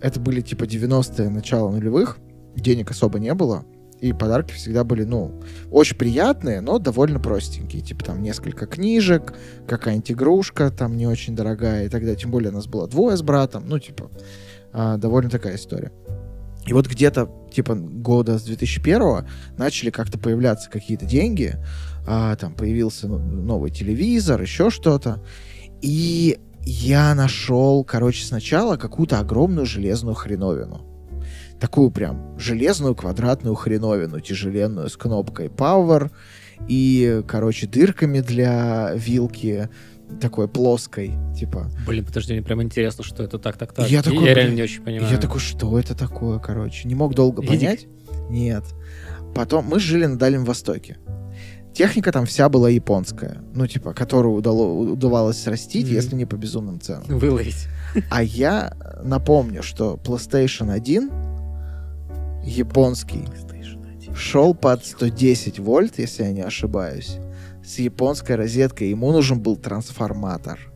[0.00, 2.18] Это были типа 90-е, начало нулевых,
[2.56, 3.64] денег особо не было,
[4.04, 5.40] и подарки всегда были, ну,
[5.70, 7.80] очень приятные, но довольно простенькие.
[7.80, 9.32] Типа там несколько книжек,
[9.66, 12.16] какая-нибудь игрушка, там не очень дорогая и так далее.
[12.16, 14.10] Тем более нас было двое с братом, ну, типа,
[14.74, 15.90] а, довольно такая история.
[16.66, 21.54] И вот где-то, типа, года с 2001 начали как-то появляться какие-то деньги,
[22.06, 25.22] а, там появился новый телевизор, еще что-то.
[25.80, 30.93] И я нашел, короче, сначала какую-то огромную железную хреновину.
[31.64, 36.10] Такую прям железную квадратную хреновину, тяжеленную, с кнопкой Power
[36.68, 39.70] и, короче, дырками для вилки,
[40.20, 41.70] такой плоской, типа.
[41.86, 43.88] Блин, подожди, мне прям интересно, что это так, так, так.
[43.88, 45.10] Я такой, реально блин, не очень понимаю.
[45.10, 46.86] я такой, что это такое, короче?
[46.86, 47.58] Не мог долго Видик?
[47.60, 47.86] понять.
[48.28, 48.64] Нет.
[49.34, 50.98] Потом мы жили на Дальнем Востоке.
[51.72, 53.38] Техника там вся была японская.
[53.54, 55.94] Ну, типа, которую удало- удавалось срастить, Мгм.
[55.94, 57.04] если не по безумным ценам.
[57.18, 57.68] Выловить.
[58.10, 61.10] А я напомню, что PlayStation 1
[62.44, 63.24] японский
[64.14, 67.18] шел под 110 вольт, если я не ошибаюсь,
[67.64, 68.90] с японской розеткой.
[68.90, 70.70] Ему нужен был трансформатор.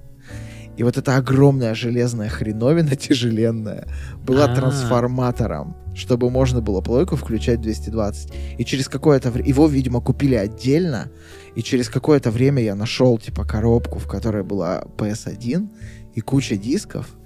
[0.76, 3.88] И вот эта огромная железная хреновина тяжеленная
[4.22, 4.54] была А.
[4.54, 8.32] трансформатором, чтобы можно было плойку включать 220.
[8.58, 9.48] И через какое-то время...
[9.48, 11.10] Его, видимо, купили отдельно.
[11.56, 15.68] И через какое-то время я нашел, типа, коробку, в которой была PS1
[16.14, 17.17] и куча дисков.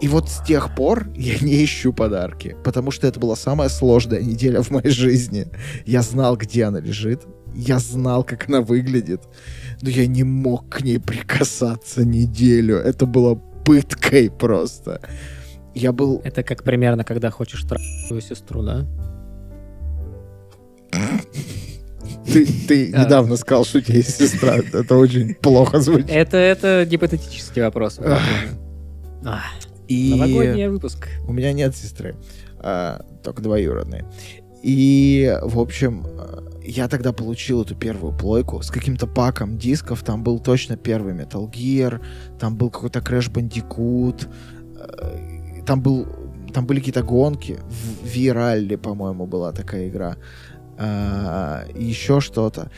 [0.00, 4.22] И вот с тех пор я не ищу подарки, потому что это была самая сложная
[4.22, 5.46] неделя в моей жизни.
[5.84, 7.22] Я знал, где она лежит,
[7.54, 9.22] я знал, как она выглядит,
[9.82, 12.76] но я не мог к ней прикасаться неделю.
[12.76, 13.34] Это было
[13.64, 15.00] пыткой просто.
[15.74, 16.20] Я был...
[16.24, 18.86] Это как примерно, когда хочешь трахнуть свою сестру, да?
[22.26, 23.04] Ты, ты А.
[23.04, 24.56] недавно сказал, что у тебя есть сестра.
[24.56, 26.10] Это очень плохо звучит.
[26.10, 28.00] Это, это гипотетический вопрос.
[29.90, 30.14] И...
[30.14, 31.08] Новогодний выпуск.
[31.26, 32.14] У меня нет сестры,
[32.58, 34.04] а, только двоюродные.
[34.62, 40.04] И, в общем, э, я тогда получил эту первую плойку с каким-то паком дисков.
[40.04, 42.00] Там был точно первый Metal Gear,
[42.38, 44.28] там был какой-то Crash Bandicoot,
[44.76, 46.06] э, там был
[46.52, 47.58] там были какие-то гонки.
[47.68, 50.16] В V-Rally, по-моему, была такая игра.
[50.78, 52.70] а, еще что-то.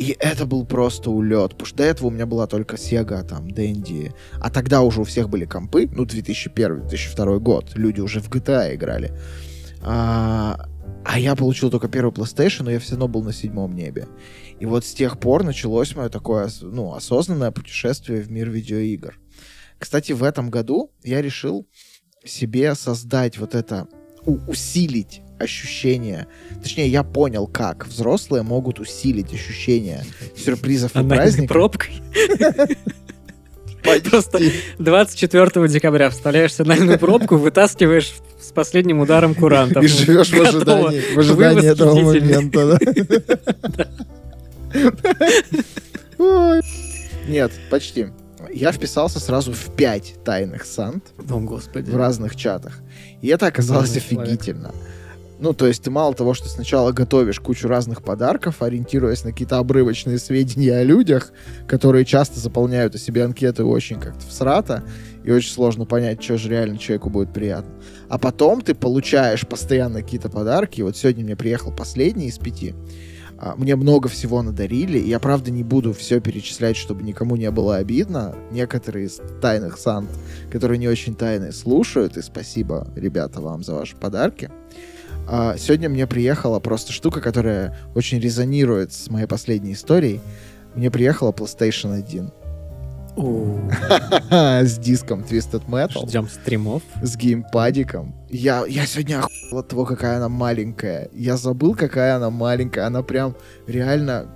[0.00, 1.50] И это был просто улет.
[1.50, 4.14] Потому что до этого у меня была только Sega, там, Dendy.
[4.40, 5.90] А тогда уже у всех были компы.
[5.92, 7.72] Ну, 2001-2002 год.
[7.74, 9.12] Люди уже в GTA играли.
[9.82, 10.66] А,
[11.04, 14.08] а я получил только первый PlayStation, но я все равно был на седьмом небе.
[14.58, 19.20] И вот с тех пор началось мое такое, ну, осознанное путешествие в мир видеоигр.
[19.78, 21.68] Кстати, в этом году я решил
[22.24, 23.86] себе создать вот это,
[24.24, 26.26] усилить ощущение.
[26.62, 30.04] Точнее, я понял, как взрослые могут усилить ощущение
[30.36, 31.48] сюрпризов и праздников.
[31.48, 32.02] пробкой.
[34.10, 34.38] Просто
[34.78, 39.82] 24 декабря вставляешь сигнальную пробку, вытаскиваешь с последним ударом курантов.
[39.82, 42.78] И живешь в ожидании, в ожидании этого момента.
[47.28, 48.08] Нет, почти.
[48.52, 51.04] Я вписался сразу в пять тайных сант.
[51.28, 51.90] О, господи.
[51.90, 52.80] В разных чатах.
[53.22, 54.70] И это оказалось офигительно.
[54.70, 54.99] Человек.
[55.40, 59.56] Ну, то есть ты мало того, что сначала готовишь кучу разных подарков, ориентируясь на какие-то
[59.56, 61.32] обрывочные сведения о людях,
[61.66, 64.84] которые часто заполняют о себе анкеты очень как-то всрато,
[65.24, 67.72] и очень сложно понять, что же реально человеку будет приятно.
[68.10, 70.82] А потом ты получаешь постоянно какие-то подарки.
[70.82, 72.74] Вот сегодня мне приехал последний из пяти.
[73.38, 74.98] А, мне много всего надарили.
[74.98, 78.34] Я, правда, не буду все перечислять, чтобы никому не было обидно.
[78.50, 80.10] Некоторые из тайных сант,
[80.52, 82.18] которые не очень тайные, слушают.
[82.18, 84.50] И спасибо, ребята, вам за ваши подарки.
[85.32, 90.20] А, сегодня мне приехала просто штука, которая очень резонирует с моей последней историей.
[90.74, 92.32] Мне приехала PlayStation 1.
[94.66, 96.08] С диском Twisted Metal.
[96.08, 96.82] Ждем стримов.
[97.00, 98.14] С геймпадиком.
[98.28, 101.08] Я, я сегодня охуел от того, какая она маленькая.
[101.12, 102.86] Я забыл, какая она маленькая.
[102.86, 103.36] Она прям
[103.68, 104.26] реально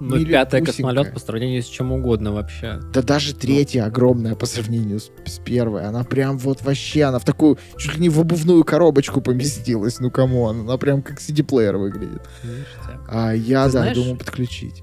[0.00, 2.80] ну, пятая космолет по сравнению с чем угодно вообще.
[2.92, 5.86] Да даже третья огромная по сравнению с, с первой.
[5.86, 10.00] Она прям вот вообще, она в такую, чуть ли не в обувную коробочку поместилась.
[10.00, 12.28] Ну, кому Она прям как CD-плеер выглядит.
[12.42, 13.00] Ништяк.
[13.08, 14.82] А я, Ты да, знаешь, думал подключить.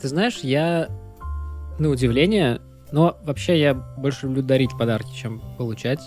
[0.00, 0.88] Ты знаешь, я,
[1.78, 6.00] на удивление, но вообще я больше люблю дарить подарки, чем получать.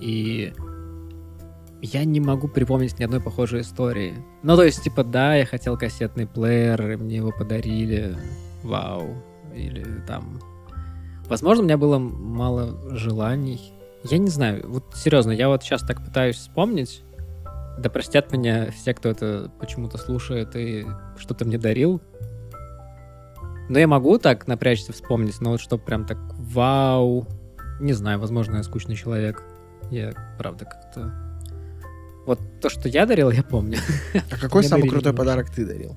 [0.00, 0.52] И
[1.92, 4.14] я не могу припомнить ни одной похожей истории.
[4.42, 8.16] Ну, то есть, типа, да, я хотел кассетный плеер, и мне его подарили.
[8.62, 9.22] Вау.
[9.54, 10.40] Или там...
[11.28, 13.72] Возможно, у меня было мало желаний.
[14.04, 14.64] Я не знаю.
[14.68, 17.02] Вот серьезно, я вот сейчас так пытаюсь вспомнить.
[17.78, 20.86] Да простят меня все, кто это почему-то слушает и
[21.18, 22.00] что-то мне дарил.
[23.68, 27.26] Но я могу так напрячься вспомнить, но вот чтобы прям так вау.
[27.80, 29.42] Не знаю, возможно, я скучный человек.
[29.90, 31.25] Я, правда, как-то
[32.26, 33.78] вот то, что я дарил, я помню.
[34.30, 35.96] А какой самый крутой подарок ты дарил?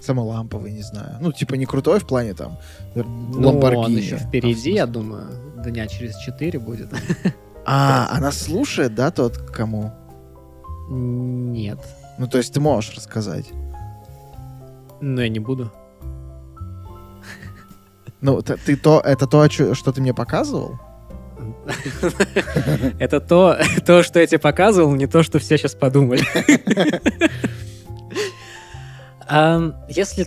[0.00, 1.16] Самый ламповый, не знаю.
[1.20, 2.58] Ну, типа не крутой в плане там
[2.94, 3.74] Ламборгини.
[3.74, 5.26] Ну, он еще впереди, я думаю.
[5.64, 6.88] Дня через четыре будет.
[7.66, 9.90] А, она слушает, да, тот, кому?
[10.90, 11.78] Нет.
[12.18, 13.46] Ну, то есть ты можешь рассказать?
[15.00, 15.72] Ну, я не буду.
[18.20, 20.78] Ну, ты то, это то, что ты мне показывал?
[22.98, 26.22] Это то, то, что я тебе показывал, не то, что все сейчас подумали.
[29.88, 30.26] Если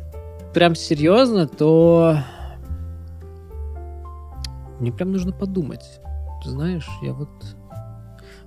[0.53, 2.17] прям серьезно, то
[4.79, 6.01] мне прям нужно подумать.
[6.43, 7.29] Знаешь, я вот...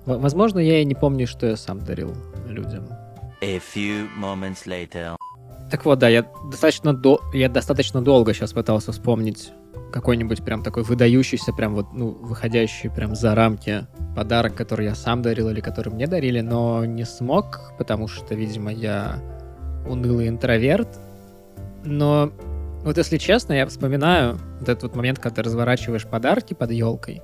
[0.05, 2.13] Возможно, я и не помню, что я сам дарил
[2.47, 2.87] людям.
[3.41, 5.15] A few moments later.
[5.71, 7.21] Так вот, да, я достаточно, до...
[7.33, 9.51] я достаточно долго сейчас пытался вспомнить
[9.93, 15.21] какой-нибудь прям такой выдающийся, прям вот, ну, выходящий прям за рамки подарок, который я сам
[15.21, 19.19] дарил или который мне дарили, но не смог, потому что, видимо, я
[19.87, 20.99] унылый интроверт.
[21.85, 22.31] Но
[22.83, 27.21] вот если честно, я вспоминаю вот этот вот момент, когда ты разворачиваешь подарки под елкой,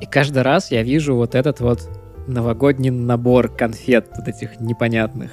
[0.00, 1.90] и каждый раз я вижу вот этот вот
[2.26, 5.30] новогодний набор конфет вот этих непонятных.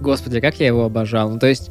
[0.00, 1.30] Господи, как я его обожал.
[1.30, 1.70] Ну, то есть,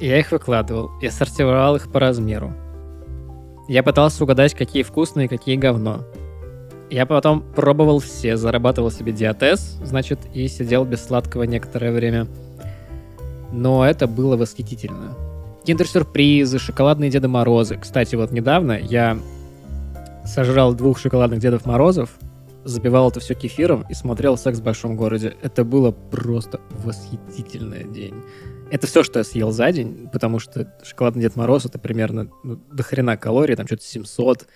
[0.00, 2.52] я их выкладывал, я сортировал их по размеру.
[3.68, 6.04] Я пытался угадать, какие вкусные, какие говно.
[6.90, 12.26] Я потом пробовал все, зарабатывал себе диатез, значит, и сидел без сладкого некоторое время.
[13.52, 15.14] Но это было восхитительно.
[15.64, 17.76] Киндер-сюрпризы, шоколадные Деда Морозы.
[17.76, 19.18] Кстати, вот недавно я
[20.24, 22.10] сожрал двух шоколадных Дедов Морозов,
[22.64, 25.36] запивал это все кефиром и смотрел «Секс в большом городе».
[25.42, 28.22] Это было просто восхитительный день.
[28.70, 32.56] Это все, что я съел за день, потому что шоколадный Дед Мороз это примерно ну,
[32.56, 34.46] до хрена калорий, там что-то 700.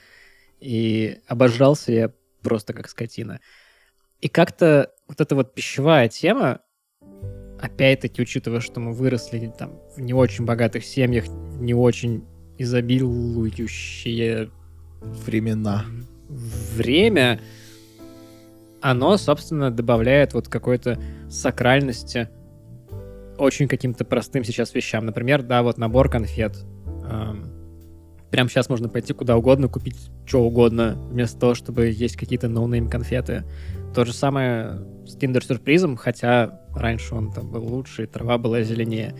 [0.60, 3.40] И обожрался я просто как скотина.
[4.20, 6.60] И как-то вот эта вот пищевая тема,
[7.60, 12.24] опять-таки, учитывая, что мы выросли там в не очень богатых семьях, не очень
[12.58, 14.50] изобилующие
[15.00, 15.84] времена.
[16.28, 17.40] Время,
[18.84, 20.98] оно, собственно, добавляет вот какой-то
[21.30, 22.28] сакральности
[23.38, 25.06] очень каким-то простым сейчас вещам.
[25.06, 26.58] Например, да, вот набор конфет.
[27.10, 27.50] Эм,
[28.30, 32.90] прямо сейчас можно пойти куда угодно, купить что угодно, вместо того, чтобы есть какие-то no-name
[32.90, 33.44] конфеты.
[33.94, 39.14] То же самое с киндер-сюрпризом, хотя раньше он там был лучше, и трава была зеленее.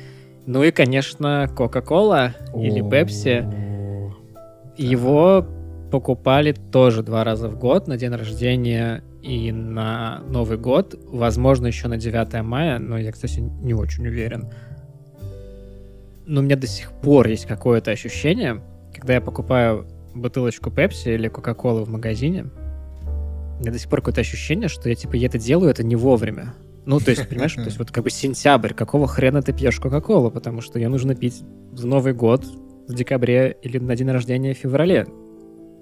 [0.44, 3.50] Ну и, конечно, Кока-Кола или Пепси.
[4.76, 5.46] Его
[5.90, 10.95] покупали тоже два раза в год на день рождения и на Новый год.
[11.09, 14.51] Возможно, еще на 9 мая, но я, кстати, не очень уверен.
[16.27, 18.61] Но у меня до сих пор есть какое-то ощущение,
[18.95, 22.47] когда я покупаю бутылочку Пепси или Кока-Колы в магазине,
[23.57, 25.97] у меня до сих пор какое-то ощущение, что я, типа, я это делаю, это не
[25.97, 26.55] вовремя.
[26.85, 30.31] Ну, то есть, понимаешь, то есть вот как бы сентябрь, какого хрена ты пьешь Кока-Колу?
[30.31, 32.45] Потому что ее нужно пить в Новый год,
[32.87, 35.07] в декабре или на день рождения в феврале.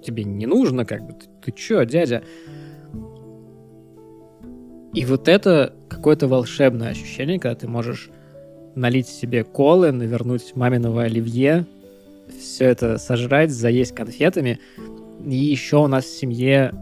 [0.04, 1.14] Тебе не нужно, как бы.
[1.14, 2.22] Ты, ты чё, дядя?
[4.94, 8.10] И вот это какое-то волшебное ощущение, когда ты можешь
[8.74, 11.66] налить себе колы, навернуть маминого оливье,
[12.38, 14.58] все это сожрать, заесть конфетами.
[15.24, 16.72] И еще у нас в семье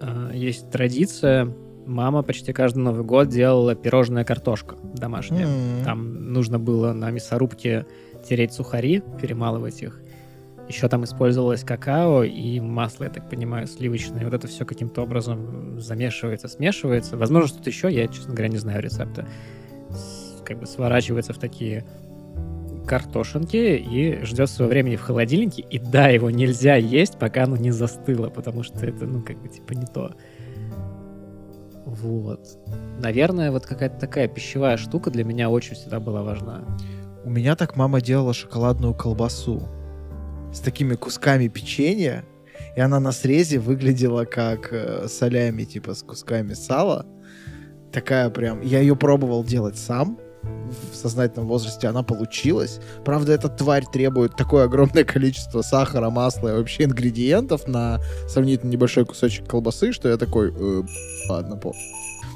[0.00, 1.52] э, есть традиция.
[1.84, 5.46] Мама почти каждый Новый год делала пирожная картошка домашняя.
[5.46, 5.84] М.
[5.84, 7.86] Там нужно было на мясорубке
[8.28, 10.00] тереть сухари, перемалывать их.
[10.68, 14.24] Еще там использовалось какао и масло, я так понимаю, сливочное.
[14.24, 17.16] Вот это все каким-то образом замешивается, смешивается.
[17.16, 19.26] Возможно, что-то еще, я, честно говоря, не знаю рецепта.
[20.44, 21.84] Как бы сворачивается в такие
[22.86, 25.62] картошинки и ждет своего времени в холодильнике.
[25.62, 29.48] И да, его нельзя есть, пока оно не застыло, потому что это, ну, как бы,
[29.48, 30.14] типа, не то.
[31.84, 32.40] Вот.
[33.00, 36.64] Наверное, вот какая-то такая пищевая штука для меня очень всегда была важна.
[37.24, 39.62] У меня так мама делала шоколадную колбасу
[40.56, 42.24] с такими кусками печенья,
[42.76, 47.06] и она на срезе выглядела как э, солями, типа с кусками сала.
[47.92, 48.62] Такая прям...
[48.62, 50.18] Я ее пробовал делать сам
[50.92, 52.80] в сознательном возрасте, она получилась.
[53.04, 59.04] Правда, эта тварь требует такое огромное количество сахара, масла и вообще ингредиентов на сравнительно небольшой
[59.04, 60.82] кусочек колбасы, что я такой, э,
[61.28, 61.74] ладно, по.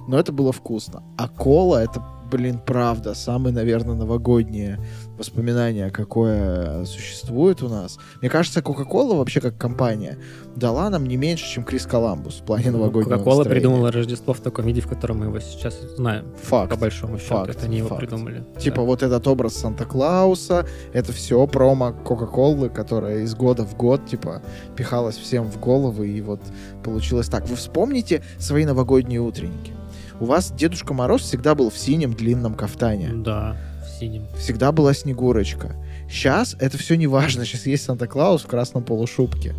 [0.09, 1.03] Но это было вкусно.
[1.16, 4.78] А кола, это, блин, правда, самое, наверное, новогоднее
[5.18, 7.99] воспоминание, какое существует у нас.
[8.20, 10.18] Мне кажется, Кока-Кола вообще как компания
[10.57, 13.61] дала нам не меньше, чем Крис Коламбус в плане новогоднего Ну, Кока-кола настроения.
[13.66, 16.26] придумала Рождество в таком виде, в котором мы его сейчас знаем.
[16.45, 16.70] Факт.
[16.70, 18.01] По большому счету, Факт, это они его факт.
[18.01, 18.45] придумали.
[18.59, 18.83] Типа Да.
[18.83, 24.43] вот этот образ Санта-Клауса, это все промо Кока-Колы, которая из года в год, типа,
[24.76, 26.41] пихалась всем в головы, и вот
[26.83, 27.47] получилось так.
[27.49, 29.72] Вы вспомните свои новогодние утренники.
[30.21, 33.11] У вас Дедушка Мороз всегда был в синем длинном кафтане.
[33.14, 34.27] Да, в синем.
[34.37, 35.75] Всегда была Снегурочка.
[36.11, 37.47] Сейчас это все не важно.
[37.47, 39.55] Сейчас есть Санта-Клаус в красном полушубке.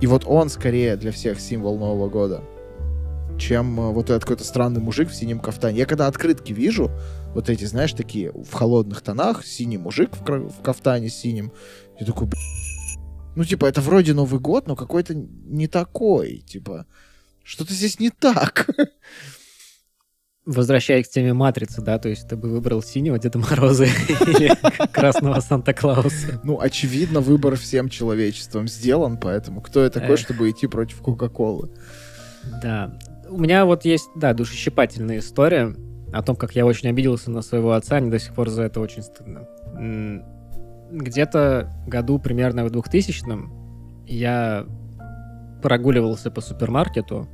[0.00, 2.44] И вот он скорее для всех символ Нового года,
[3.40, 5.78] чем э, вот этот какой-то странный мужик в синем кафтане.
[5.78, 6.88] Я когда открытки вижу,
[7.34, 11.52] вот эти, знаешь, такие в холодных тонах, синий мужик в, в кафтане синим,
[11.98, 12.28] я такой,
[13.34, 16.86] ну, типа, это вроде Новый год, но какой-то не такой, типа,
[17.42, 18.68] что-то здесь не так.
[20.44, 24.50] Возвращаясь к теме Матрицы, да, то есть ты бы выбрал синего Деда Мороза или
[24.92, 26.40] красного Санта-Клауса.
[26.42, 31.70] Ну, очевидно, выбор всем человечеством сделан, поэтому кто я такой, чтобы идти против Кока-Колы?
[32.60, 32.98] Да.
[33.28, 35.76] У меня вот есть, да, душещипательная история
[36.12, 38.80] о том, как я очень обиделся на своего отца, мне до сих пор за это
[38.80, 39.46] очень стыдно.
[40.90, 44.66] Где-то году примерно в 2000-м я
[45.62, 47.28] прогуливался по супермаркету,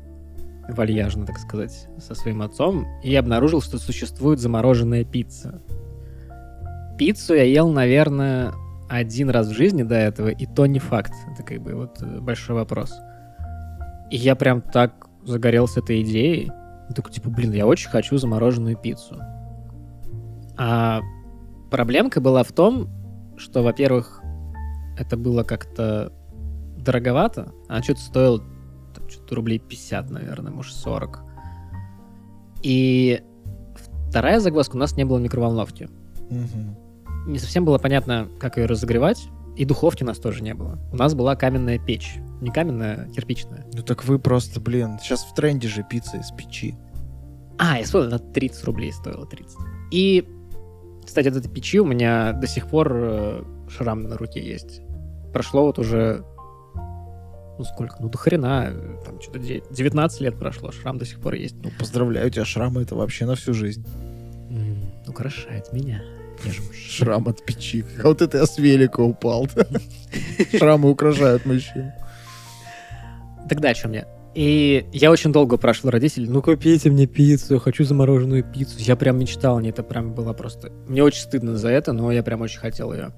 [0.68, 5.62] вальяжно, так сказать, со своим отцом, и обнаружил, что существует замороженная пицца.
[6.98, 8.52] Пиццу я ел, наверное,
[8.88, 11.12] один раз в жизни до этого, и то не факт.
[11.32, 12.92] Это как бы вот э, большой вопрос.
[14.10, 16.50] И я прям так загорелся этой идеей.
[16.94, 19.16] Такой, типа, блин, я очень хочу замороженную пиццу.
[20.56, 21.00] А
[21.70, 22.88] проблемка была в том,
[23.36, 24.22] что, во-первых,
[24.98, 26.12] это было как-то
[26.78, 27.52] дороговато.
[27.68, 28.42] Она что-то стоила
[29.08, 31.20] что-то рублей 50, наверное, может, 40.
[32.62, 33.22] И
[34.08, 35.88] вторая загвоздка, у нас не было микроволновки.
[36.30, 36.76] Мгм.
[37.26, 39.28] Не совсем было понятно, как ее разогревать.
[39.56, 40.78] И духовки у нас тоже не было.
[40.92, 42.16] У нас была каменная печь.
[42.40, 43.66] Не каменная, а кирпичная.
[43.72, 46.76] Ну так вы просто, блин, сейчас в тренде же пицца из печи.
[47.58, 49.58] А, я вспомнил, она 30 рублей стоила, 30.
[49.90, 50.28] И,
[51.04, 54.80] кстати, от этой печи у меня до сих пор э, шрам на руке есть.
[55.32, 56.24] Прошло вот уже,
[57.58, 61.34] ну сколько, ну до хрена, э, там что-то 19 лет прошло, шрам до сих пор
[61.34, 61.56] есть.
[61.62, 63.84] Ну, поздравляю тебя, шрамы это вообще на всю жизнь.
[64.50, 66.02] М, Украшает меня.
[66.44, 66.88] Я же мужчина.
[66.90, 67.84] Шрам от печи.
[68.02, 69.48] А вот это я с велика упал.
[70.56, 71.92] Шрамы украшают мужчин.
[73.48, 74.06] Тогда о чем я?
[74.34, 78.76] И я очень долго спрашивал родителей, ну купите мне пиццу, я хочу замороженную пиццу.
[78.78, 80.70] Я прям мечтал о ней, это прям было просто...
[80.86, 83.10] Мне очень стыдно за это, но я прям очень хотел ее.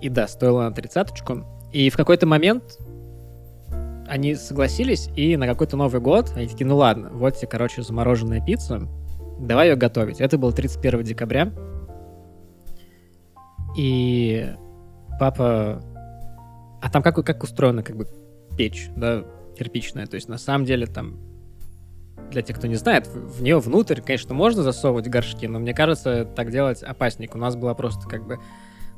[0.00, 1.44] И да, стоила на тридцаточку.
[1.72, 2.78] И в какой-то момент
[4.10, 8.44] они согласились, и на какой-то Новый год они такие, ну ладно, вот тебе, короче, замороженная
[8.44, 8.88] пицца,
[9.38, 10.20] давай ее готовить.
[10.20, 11.52] Это было 31 декабря.
[13.76, 14.48] И
[15.20, 15.80] папа...
[16.82, 18.08] А там как, как устроена как бы
[18.58, 19.24] печь, да,
[19.56, 20.06] кирпичная.
[20.06, 21.20] То есть на самом деле там
[22.32, 26.24] для тех, кто не знает, в нее внутрь, конечно, можно засовывать горшки, но мне кажется,
[26.24, 27.36] так делать опасненько.
[27.36, 28.40] У нас была просто как бы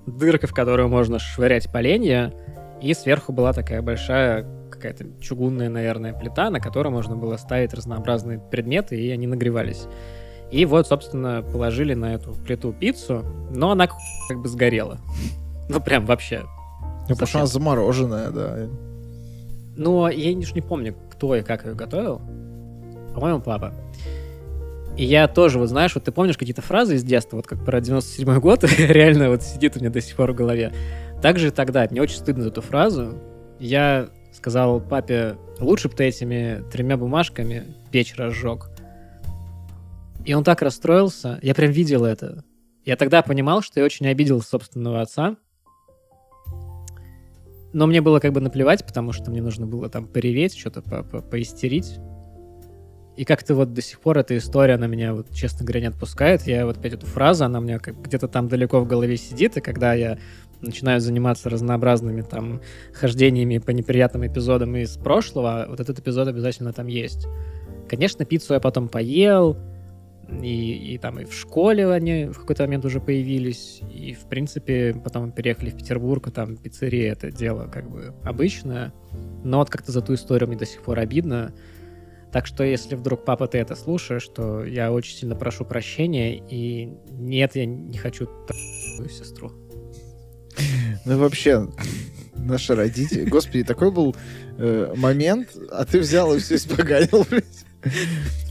[0.07, 2.33] дырка, в которую можно швырять поленья,
[2.81, 8.39] и сверху была такая большая какая-то чугунная, наверное, плита, на которой можно было ставить разнообразные
[8.39, 9.87] предметы, и они нагревались.
[10.51, 13.89] И вот, собственно, положили на эту плиту пиццу, но она
[14.29, 14.99] как бы сгорела.
[15.69, 16.43] Ну, прям вообще.
[17.09, 18.69] Ну, потому что она замороженная, да.
[19.77, 22.21] Но я не, не помню, кто и как ее готовил.
[23.15, 23.73] По-моему, папа.
[24.97, 27.79] И я тоже, вот знаешь, вот ты помнишь какие-то фразы из детства, вот как про
[27.79, 30.73] 97-й год, реально вот сидит у меня до сих пор в голове.
[31.23, 33.15] Также тогда, мне очень стыдно за эту фразу.
[33.59, 34.11] Я
[34.43, 38.71] сказал папе, лучше бы ты этими тремя бумажками печь разжег.
[40.25, 42.43] И он так расстроился, я прям видел это.
[42.85, 45.37] Я тогда понимал, что я очень обидел собственного отца,
[47.73, 50.97] но мне было как бы наплевать, потому что мне нужно было там пореветь, что-то по
[50.97, 52.01] -по поистерить.
[53.17, 56.49] И как-то вот до сих пор эта история, она меня, вот, честно говоря, не отпускает.
[56.49, 59.61] Я вот опять эту фразу, она у меня где-то там далеко в голове сидит, и
[59.61, 60.19] когда я
[60.63, 62.61] начинаю заниматься разнообразными там
[62.93, 67.27] хождениями по неприятным эпизодам из прошлого, вот этот эпизод обязательно там есть.
[67.89, 69.59] Конечно, пиццу я потом поел,
[70.41, 74.95] и, и там и в школе они в какой-то момент уже появились, и в принципе
[74.95, 78.93] потом переехали в Петербург, и там пиццерия это дело как бы обычное,
[79.45, 81.53] но вот как-то за ту историю мне до сих пор обидно,
[82.33, 86.91] так что если вдруг папа ты это слушаешь, то я очень сильно прошу прощения, и
[87.11, 88.27] нет, я не хочу
[88.97, 89.53] твою сестру.
[91.05, 91.69] Ну вообще,
[92.37, 93.25] наши родители...
[93.29, 94.15] Господи, такой был
[94.59, 97.45] э, момент, а ты взял и все испоганил, блядь.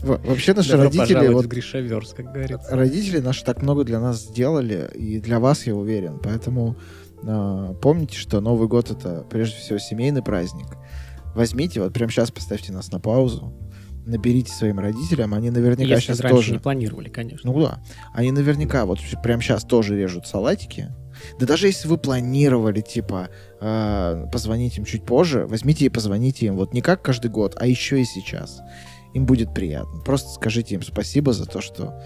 [0.02, 1.28] Вообще наши Добро родители...
[1.28, 2.74] Вот, Гришаверс, как говорится.
[2.76, 6.18] Родители наши так много для нас сделали, и для вас, я уверен.
[6.22, 6.76] Поэтому
[7.22, 10.66] э, помните, что Новый год— это прежде всего семейный праздник.
[11.34, 13.54] Возьмите, вот прямо сейчас поставьте нас на паузу,
[14.04, 16.52] наберите своим родителям, они наверняка Если сейчас раньше тоже...
[16.52, 17.50] не планировали, конечно.
[17.50, 17.82] Ну да.
[18.12, 20.90] Они наверняка вот прямо сейчас тоже режут салатики.
[21.38, 23.28] Да даже если вы планировали, типа,
[23.60, 27.66] э, позвонить им чуть позже, возьмите и позвоните им вот не как каждый год, а
[27.66, 28.60] еще и сейчас
[29.14, 30.00] им будет приятно.
[30.00, 32.00] Просто скажите им спасибо за то, что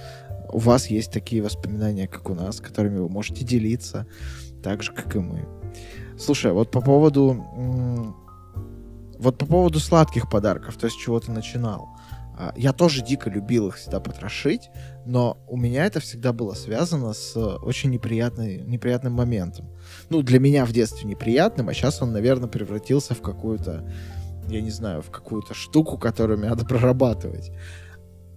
[0.52, 4.06] у вас есть такие воспоминания, как у нас, которыми вы можете делиться,
[4.62, 5.46] так же, как и мы.
[6.18, 8.14] Слушай, вот по поводу...
[9.18, 11.88] Вот по поводу сладких подарков, то есть чего ты начинал.
[12.38, 14.68] А, я тоже дико любил их всегда потрошить,
[15.06, 19.70] но у меня это всегда было связано с очень неприятной, неприятным моментом.
[20.10, 23.84] Ну, для меня в детстве неприятным, а сейчас он, наверное, превратился в какую-то
[24.48, 27.50] я не знаю, в какую-то штуку, которую мне надо прорабатывать.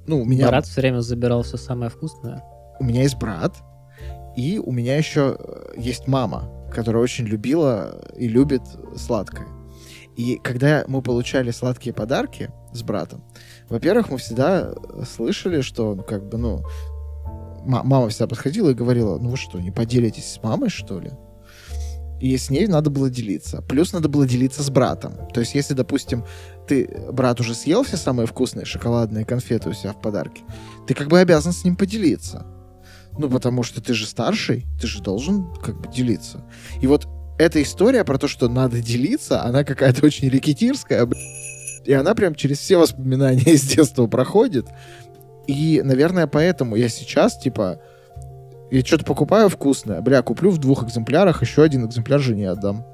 [0.08, 0.48] Ну, у меня...
[0.48, 2.44] Брат все время забирал все самое вкусное.
[2.80, 3.56] У меня есть брат,
[4.36, 8.64] и у меня еще э, есть мама, которая очень любила и любит
[8.96, 9.48] сладкое.
[10.20, 13.24] И когда мы получали сладкие подарки с братом,
[13.70, 14.74] во-первых, мы всегда
[15.10, 16.62] слышали, что, ну, как бы, ну,
[17.64, 21.12] мама всегда подходила и говорила, ну вы что, не поделитесь с мамой, что ли?
[22.20, 23.62] и с ней надо было делиться.
[23.62, 25.14] Плюс надо было делиться с братом.
[25.34, 26.26] То есть, если, допустим,
[26.68, 30.42] ты, брат уже съел все самые вкусные шоколадные конфеты у себя в подарке,
[30.86, 32.46] ты как бы обязан с ним поделиться.
[33.18, 36.44] Ну, потому что ты же старший, ты же должен как бы делиться.
[36.82, 37.08] И вот
[37.40, 41.08] эта история про то, что надо делиться, она какая-то очень рекетирская,
[41.86, 44.68] и она прям через все воспоминания из детства проходит.
[45.48, 47.80] И, наверное, поэтому я сейчас, типа,
[48.70, 52.86] я что-то покупаю вкусное, бля, куплю в двух экземплярах, еще один экземпляр жене отдам.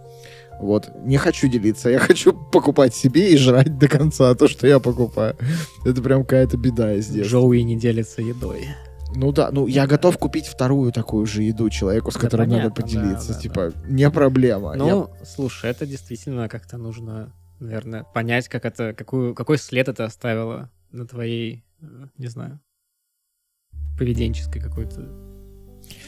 [0.60, 0.92] Вот.
[1.04, 1.90] Не хочу делиться.
[1.90, 5.36] Я хочу покупать себе и жрать до конца то, что я покупаю.
[5.84, 7.42] Это прям какая-то беда из детства.
[7.42, 8.70] Жоуи не делится едой.
[9.16, 12.72] Ну да, ну я готов купить вторую такую же еду человеку, с которым да, надо
[12.72, 13.30] поделиться.
[13.30, 13.88] Да, да, типа, да.
[13.88, 14.76] не проблема.
[14.76, 15.26] Ну, я...
[15.26, 21.08] слушай, это действительно как-то нужно, наверное, понять, как это, какую, какой след это оставило на
[21.08, 21.86] твоей, э,
[22.18, 22.60] не знаю,
[23.98, 25.25] поведенческой какой-то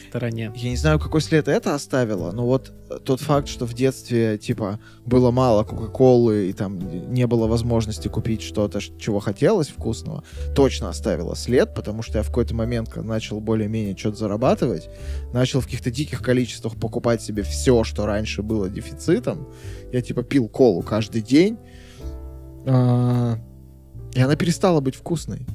[0.08, 0.52] стороне.
[0.54, 2.72] Я не знаю, какой след это оставило, но вот
[3.04, 6.78] тот факт, что в детстве, типа, было мало Кока-Колы и там
[7.12, 12.28] не было возможности купить что-то, чего хотелось вкусного, точно оставило след, потому что я в
[12.28, 14.88] какой-то момент, начал более-менее что-то зарабатывать,
[15.32, 19.48] начал в каких-то диких количествах покупать себе все, что раньше было дефицитом.
[19.92, 21.58] Я, типа, пил колу каждый день,
[22.66, 23.38] А,
[24.14, 25.46] И она перестала быть вкусной.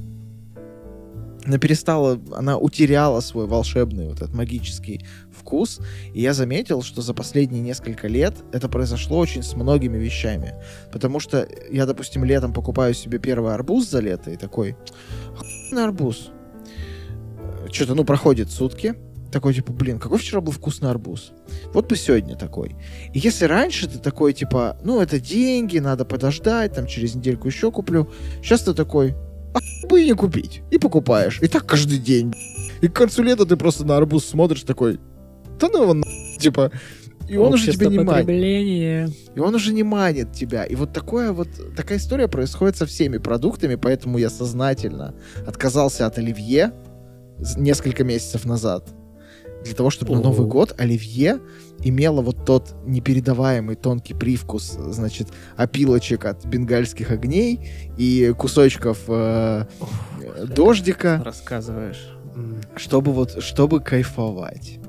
[1.45, 5.79] Она перестала, она утеряла свой волшебный вот этот магический вкус.
[6.13, 10.55] И я заметил, что за последние несколько лет это произошло очень с многими вещами.
[10.91, 14.77] Потому что я, допустим, летом покупаю себе первый арбуз за лето и такой,
[15.35, 16.31] охуенный арбуз.
[17.71, 18.95] Что-то, ну, проходит сутки,
[19.33, 21.33] такой, типа, блин, какой вчера был вкусный арбуз.
[21.73, 22.75] Вот бы сегодня такой.
[23.13, 27.71] И если раньше ты такой, типа, ну, это деньги, надо подождать, там, через недельку еще
[27.71, 28.09] куплю.
[28.41, 29.15] Сейчас ты такой,
[29.53, 30.61] а бы и не купить.
[30.71, 31.39] И покупаешь.
[31.41, 32.33] И так каждый день.
[32.81, 34.99] И к концу лета ты просто на арбуз смотришь такой,
[35.59, 36.03] да ну его на...
[36.39, 36.71] типа...
[37.29, 38.27] И он уже тебя не манит.
[39.33, 40.65] И он уже не манит тебя.
[40.65, 45.15] И вот такое вот, такая история происходит со всеми продуктами, поэтому я сознательно
[45.47, 46.73] отказался от оливье
[47.55, 48.89] несколько месяцев назад.
[49.63, 50.29] Для того, чтобы на Ого.
[50.29, 51.39] Новый год оливье
[51.83, 57.59] имело вот тот непередаваемый тонкий привкус, значит, опилочек от бенгальских огней
[57.97, 59.65] и кусочков э,
[60.21, 62.09] э, дождика, Рассказываешь.
[62.75, 64.79] Чтобы вот, чтобы кайфовать.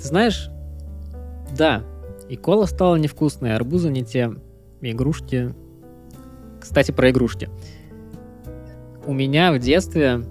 [0.00, 0.50] Ты знаешь,
[1.56, 1.82] да,
[2.28, 4.32] и кола стала невкусной, и арбузы не те,
[4.80, 5.54] игрушки...
[6.60, 7.48] Кстати, про игрушки.
[9.06, 10.22] У меня в детстве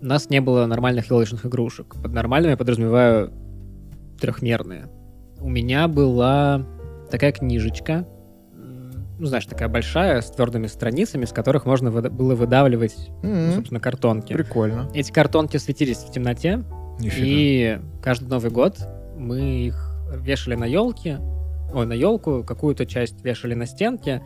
[0.00, 1.94] у нас не было нормальных елочных игрушек.
[2.02, 3.32] Под нормальными я подразумеваю
[4.18, 4.88] трехмерные.
[5.40, 6.66] У меня была
[7.10, 8.06] такая книжечка,
[9.20, 13.52] ну, знаешь, такая большая, с твердыми страницами, с которых можно выда- было выдавливать, ну, М,
[13.52, 14.32] собственно, картонки.
[14.32, 14.88] Прикольно.
[14.94, 16.62] Эти картонки светились в темноте,
[17.00, 17.26] Нифига.
[17.26, 18.76] и каждый Новый год
[19.16, 21.18] мы их вешали на елке,
[21.74, 24.22] ой, на елку, какую-то часть вешали на стенке,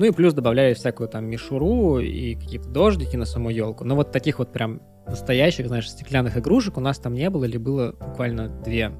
[0.00, 3.84] ну и плюс добавляли всякую там мишуру и какие-то дождики на саму елку.
[3.84, 7.58] Но вот таких вот прям настоящих, знаешь, стеклянных игрушек у нас там не было, или
[7.58, 8.90] было буквально две.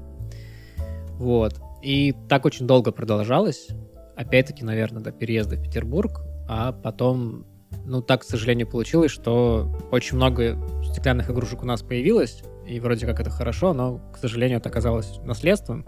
[1.17, 1.59] Вот.
[1.81, 3.67] И так очень долго продолжалось.
[4.15, 6.21] Опять-таки, наверное, до переезда в Петербург.
[6.47, 7.45] А потом,
[7.85, 12.43] ну, так, к сожалению, получилось, что очень много стеклянных игрушек у нас появилось.
[12.67, 15.85] И вроде как это хорошо, но, к сожалению, это оказалось наследством.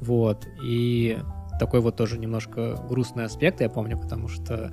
[0.00, 0.46] Вот.
[0.62, 1.18] И
[1.58, 4.72] такой вот тоже немножко грустный аспект, я помню, потому что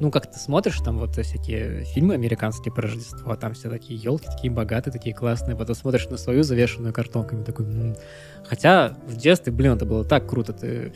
[0.00, 4.26] ну, как ты смотришь, там вот всякие фильмы американские про Рождество, там все такие елки,
[4.26, 7.96] такие богатые, такие классные, потом смотришь на свою завешенную картонками, такой, «М».
[8.44, 10.92] Хотя в детстве, блин, это было так круто, ты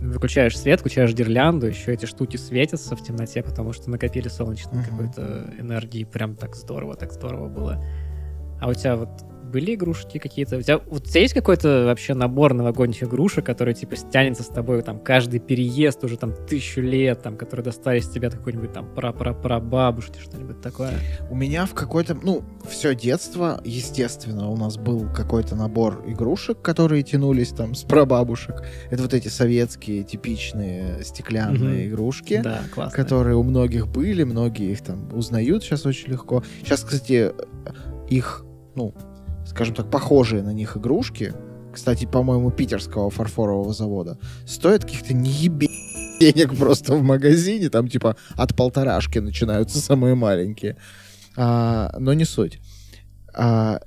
[0.00, 4.84] выключаешь свет, включаешь гирлянду, еще эти штуки светятся в темноте, потому что накопили солнечной Мгм.
[4.84, 7.84] какой-то энергии, прям так здорово, так здорово было.
[8.60, 9.08] А у тебя вот
[9.50, 10.56] были игрушки какие-то?
[10.58, 14.46] У тебя, вот у тебя есть какой-то вообще набор новогодних игрушек, который типа стянется с
[14.46, 18.86] тобой там каждый переезд уже там тысячу лет, там, которые достались тебе от какой-нибудь там
[18.94, 20.92] пра-пра-пра-бабушки, что-нибудь такое?
[21.30, 27.02] У меня в какой-то, ну, все детство, естественно, у нас был какой-то набор игрушек, которые
[27.02, 28.62] тянулись там с прабабушек.
[28.90, 31.94] Это вот эти советские типичные стеклянные Мгм.
[31.94, 32.96] игрушки, Да, классно.
[32.96, 36.42] которые у многих были, многие их там узнают сейчас очень легко.
[36.62, 37.32] Сейчас, кстати,
[38.08, 38.44] их,
[38.74, 38.94] ну,
[39.50, 41.34] скажем так, похожие на них игрушки,
[41.72, 45.68] кстати, по-моему, питерского фарфорового завода, стоят каких-то неебе
[46.20, 50.76] денег просто в магазине, там типа от полторашки начинаются самые маленькие.
[51.36, 52.60] А, но не суть.
[53.34, 53.80] А,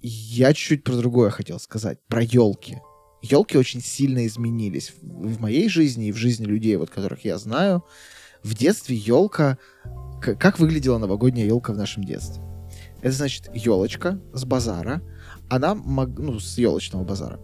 [0.00, 2.78] я чуть-чуть про другое хотел сказать, про елки.
[3.22, 7.38] Елки очень сильно изменились в, в моей жизни и в жизни людей, вот которых я
[7.38, 7.84] знаю.
[8.42, 9.58] В детстве елка...
[10.20, 12.51] Как выглядела новогодняя елка в нашем детстве?
[13.02, 15.02] Это значит елочка с базара.
[15.48, 17.38] Она, мог- ну, с елочного базара.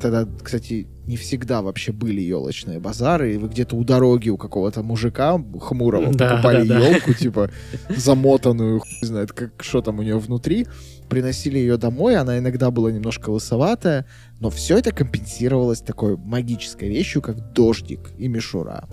[0.00, 4.82] Тогда, кстати, не всегда вообще были елочные базары, и вы где-то у дороги у какого-то
[4.82, 6.88] мужика хмурого Да, покупали да, да.
[6.88, 7.50] елку, типа
[7.88, 10.66] замотанную, хуй знает, как что там у нее внутри,
[11.08, 14.06] приносили ее домой, она иногда была немножко лысоватая,
[14.40, 18.88] но все это компенсировалось такой магической вещью, как дождик и мишура.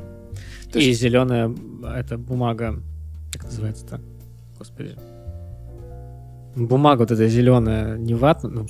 [0.72, 1.52] То И есть- зеленая
[1.96, 2.76] это бумага,
[3.34, 4.02] как называется-то?
[4.60, 4.96] Господи.
[6.56, 8.68] Бумага вот эта зеленая, не ватная, ну,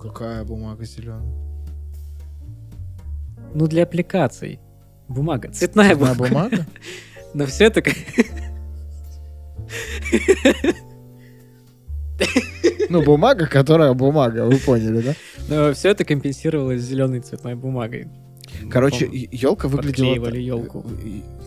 [0.00, 1.22] Какая бумага зеленая?
[3.54, 4.58] ну, для аппликаций.
[5.08, 5.50] Бумага.
[5.50, 6.28] Цветная Цветная бумага.
[6.28, 6.66] бумага?
[7.34, 7.82] Но все это...
[12.88, 15.14] Ну, бумага, которая бумага, вы поняли, да?
[15.48, 18.08] Но все это компенсировалось зеленой цветной бумагой.
[18.70, 20.14] Короче, елка выглядела...
[20.14, 20.84] Подклеивали ёлку.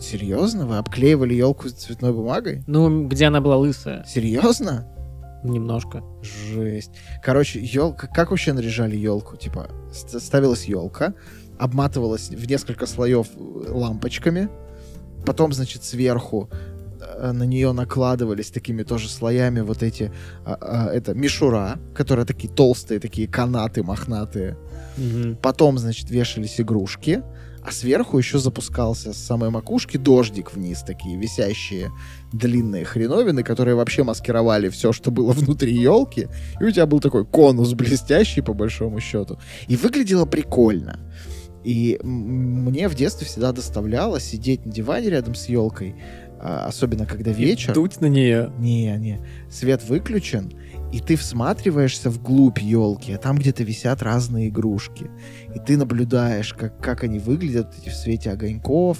[0.00, 0.66] Серьезно?
[0.66, 2.62] Вы обклеивали елку цветной бумагой?
[2.66, 4.04] Ну, где она была лысая?
[4.06, 4.86] Серьезно?
[5.44, 6.02] Немножко.
[6.22, 6.90] Жесть.
[7.22, 8.06] Короче, елка.
[8.08, 9.36] Как вообще наряжали елку?
[9.36, 11.14] Типа, ст- ставилась елка,
[11.58, 14.48] обматывалась в несколько слоев э, лампочками,
[15.24, 16.48] потом, значит, сверху
[17.00, 20.12] э, на нее накладывались такими тоже слоями вот эти,
[20.44, 24.56] а, а, это мишура, которые такие толстые, такие канаты мохнатые.
[24.96, 25.36] Мгм.
[25.36, 27.22] Потом, значит, вешались игрушки,
[27.68, 31.90] а сверху еще запускался с самой макушки дождик вниз, такие висящие
[32.32, 36.28] длинные хреновины, которые вообще маскировали все, что было внутри елки,
[36.60, 39.38] и у тебя был такой конус блестящий, по большому счету.
[39.66, 40.98] И выглядело прикольно.
[41.62, 45.96] И мне в детстве всегда доставляло сидеть на диване рядом с елкой,
[46.40, 47.72] а, особенно когда вечер.
[47.72, 48.50] И дуть на нее.
[48.58, 49.20] Не, не.
[49.50, 50.52] Свет выключен,
[50.92, 55.10] и ты всматриваешься вглубь елки, а там где-то висят разные игрушки.
[55.58, 58.98] И ты наблюдаешь, как, как они выглядят эти в свете огоньков,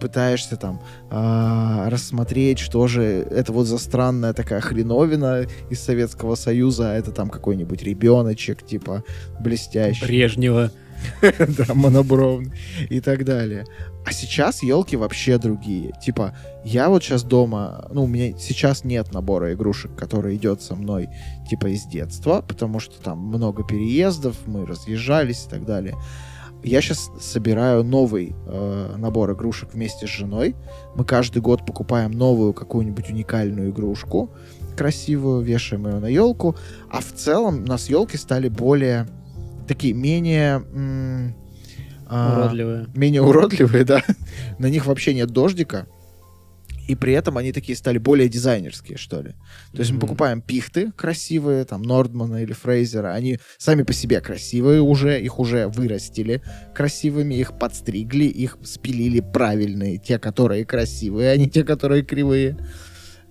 [0.00, 0.82] пытаешься там
[1.12, 7.12] э, рассмотреть, что же это вот за странная такая хреновина из Советского Союза, а это
[7.12, 9.04] там какой-нибудь ребеночек, типа,
[9.38, 10.04] блестящий.
[10.04, 10.72] Брежнева.
[11.58, 12.52] Да, монобровный
[12.88, 13.64] и так далее.
[14.04, 15.92] А сейчас елки вообще другие.
[16.02, 20.74] Типа, я вот сейчас дома, ну, у меня сейчас нет набора игрушек, который идет со
[20.74, 21.08] мной,
[21.48, 25.94] типа, из детства, потому что там много переездов, мы разъезжались и так далее.
[26.64, 30.54] Я сейчас собираю новый э, набор игрушек вместе с женой.
[30.94, 34.30] Мы каждый год покупаем новую какую-нибудь уникальную игрушку,
[34.76, 36.54] красивую, вешаем ее на елку.
[36.88, 39.08] А в целом у нас елки стали более
[39.66, 40.64] такие менее...
[40.72, 41.34] М-
[42.06, 42.86] а, уродливые.
[42.94, 44.02] Менее уродливые, да.
[44.58, 45.86] На них вообще нет дождика.
[46.88, 49.30] И при этом они такие стали более дизайнерские, что ли.
[49.72, 49.94] То есть mm-hmm.
[49.94, 53.14] мы покупаем пихты красивые, там, Нордмана или Фрейзера.
[53.14, 56.42] Они сами по себе красивые уже, их уже вырастили
[56.74, 59.98] красивыми, их подстригли, их спилили правильные.
[59.98, 62.58] Те, которые красивые, а не те, которые кривые.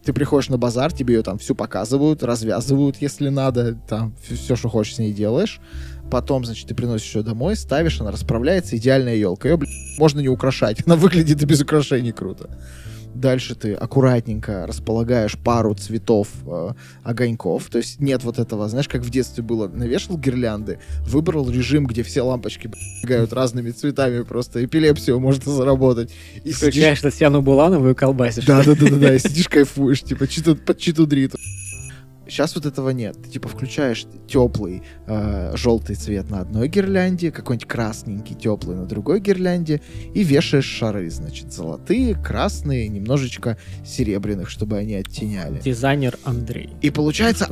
[0.06, 4.70] Ты приходишь на базар, тебе ее там всю показывают, развязывают, если надо, там все, что
[4.70, 5.60] хочешь с ней делаешь.
[6.12, 9.48] Потом, значит, ты приносишь ее домой, ставишь, она расправляется, идеальная елка.
[9.48, 10.82] Ее, блин, можно не украшать.
[10.86, 12.50] Она выглядит и без украшений круто.
[13.14, 16.72] Дальше ты аккуратненько располагаешь пару цветов э,
[17.04, 17.70] огоньков.
[17.70, 22.04] То есть нет вот этого, знаешь, как в детстве было, навешал гирлянды, выбрал режим, где
[22.04, 22.72] все лампочки
[23.04, 26.12] бегают разными цветами, просто эпилепсию можно заработать.
[26.44, 27.14] И Включаешь сидишь...
[27.14, 28.46] Татьяну Буланову и колбасишь.
[28.46, 30.26] Да-да-да, и сидишь кайфуешь, типа,
[30.66, 31.38] под читу дриту.
[32.32, 33.18] Сейчас вот этого нет.
[33.22, 39.20] Ты типа включаешь теплый э, желтый цвет на одной гирлянде, какой-нибудь красненький теплый на другой
[39.20, 39.82] гирлянде
[40.14, 45.60] и вешаешь шары, значит, золотые, красные, немножечко серебряных, чтобы они оттеняли.
[45.60, 46.70] Дизайнер Андрей.
[46.82, 47.50] И получается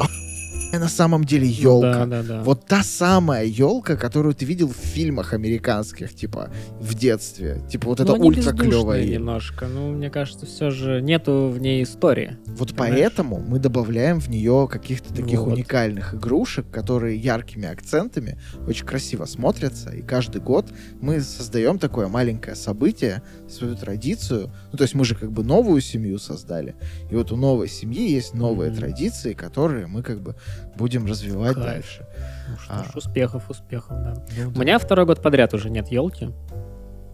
[0.77, 2.05] на самом деле елка.
[2.05, 2.43] Ну, да, да, да.
[2.43, 7.61] Вот та самая елка, которую ты видел в фильмах американских, типа в детстве.
[7.69, 9.05] Типа вот это ультра клевая.
[9.05, 9.67] немножко.
[9.67, 12.37] Ну, мне кажется, все же нету в ней истории.
[12.45, 12.95] Вот понимаешь?
[12.95, 15.53] поэтому мы добавляем в нее каких-то таких вот.
[15.53, 19.91] уникальных игрушек, которые яркими акцентами очень красиво смотрятся.
[19.91, 24.51] И каждый год мы создаем такое маленькое событие, свою традицию.
[24.71, 26.75] Ну, то есть мы же как бы новую семью создали.
[27.09, 28.75] И вот у новой семьи есть новые mm-hmm.
[28.75, 30.35] традиции, которые мы как бы
[30.75, 31.65] будем развивать Кайф.
[31.65, 32.07] дальше.
[32.49, 32.83] Ну что а.
[32.83, 34.13] ж, успехов, успехов, да.
[34.37, 36.29] Ну, У меня второй год подряд уже нет елки,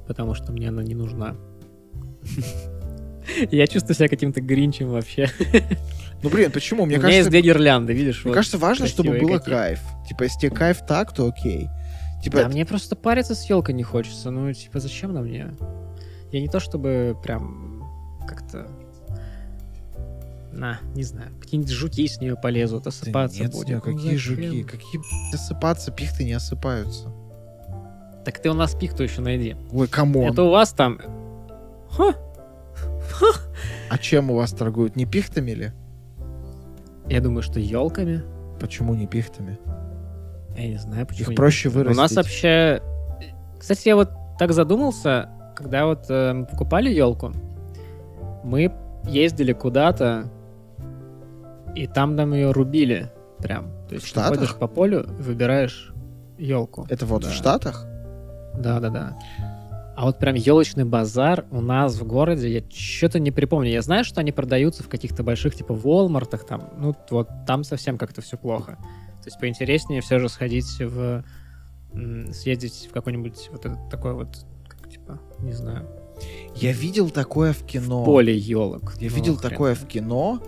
[0.08, 1.36] потому что мне она не нужна.
[3.52, 5.30] Я чувствую себя каким-то гринчем вообще.
[6.24, 6.86] Ну, блин, почему?
[6.86, 8.24] Мне У кажется, есть две гирлянды, видишь?
[8.24, 9.54] Мне вот, кажется, важно, чтобы было какие.
[9.54, 9.80] кайф.
[10.08, 11.70] Типа, если тебе кайф так, то окей.
[12.24, 12.50] Типа, да, это...
[12.50, 14.32] мне просто париться с елкой не хочется.
[14.32, 15.54] Ну, типа, зачем на мне?
[16.32, 17.84] Я не то чтобы прям
[18.28, 18.68] как-то
[20.56, 23.70] на, не знаю, какие-нибудь жуки с нее полезут, осыпаться да нет, будет.
[23.70, 24.64] Нет, какие ну, жуки?
[24.64, 25.92] Какие осыпаться?
[25.92, 27.12] Пихты не осыпаются.
[28.26, 29.56] Так ты у нас пихту еще найди.
[29.72, 30.32] Ой, come on.
[30.32, 31.00] Это у вас там...
[31.92, 32.16] Ха!
[33.12, 33.28] Ха!
[33.90, 34.96] А чем у вас торгуют?
[34.96, 35.72] Не пихтами ли?
[37.08, 38.24] Я думаю, что елками.
[38.60, 39.60] Почему не пихтами?
[40.58, 41.32] Я не знаю, почему.
[41.32, 41.98] Их проще вырастить.
[41.98, 42.82] У нас вообще...
[43.60, 47.32] Кстати, я вот так задумался, когда вот э, мы покупали елку,
[48.44, 48.74] мы
[49.06, 50.30] ездили куда-то,
[51.76, 53.72] и там нам ее рубили прям.
[53.88, 54.40] То есть в Штатах?
[54.40, 55.94] ходишь по полю, выбираешь
[56.38, 56.86] елку.
[56.90, 57.30] Это вот да.
[57.30, 57.86] в Штатах?
[58.58, 59.18] Да, да, да.
[59.96, 63.72] А вот прям елочный базар у нас в городе, я что-то не припомню.
[63.72, 67.98] Я знаю, что они продаются в каких-то больших, типа, Волмартах, там, ну, вот там совсем
[67.98, 68.78] как-то все плохо.
[69.22, 71.24] То есть поинтереснее все же сходить в...
[72.34, 75.88] съездить в какой-нибудь вот этот такой вот, как, типа, не знаю.
[76.56, 78.04] Я видел такое в кино.
[78.04, 78.94] В поле елок.
[79.00, 79.50] Я ну, видел хрен.
[79.50, 80.42] такое в кино,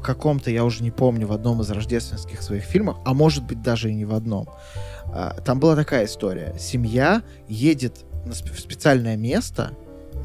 [0.00, 3.62] в каком-то, я уже не помню, в одном из рождественских своих фильмов, а может быть
[3.62, 4.48] даже и не в одном.
[5.12, 6.54] А, там была такая история.
[6.58, 9.72] Семья едет в специальное место,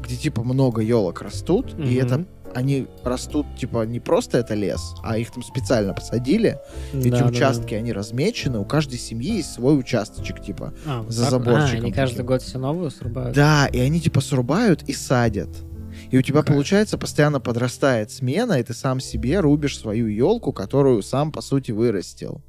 [0.02, 1.88] где типа много елок растут, mm-hmm.
[1.88, 6.58] и это они растут, типа, не просто это лес, а их там специально посадили.
[6.94, 7.76] Эти да, участки, да.
[7.76, 11.30] они размечены, у каждой семьи есть свой участочек, типа, а, за так?
[11.32, 11.80] заборчиком.
[11.80, 13.36] А, они каждый год все новые срубают?
[13.36, 15.50] Да, и они, типа, срубают и садят.
[16.10, 16.54] И у тебя, Кайф.
[16.54, 21.72] получается, постоянно подрастает смена, и ты сам себе рубишь свою елку, которую сам, по сути,
[21.72, 22.42] вырастил.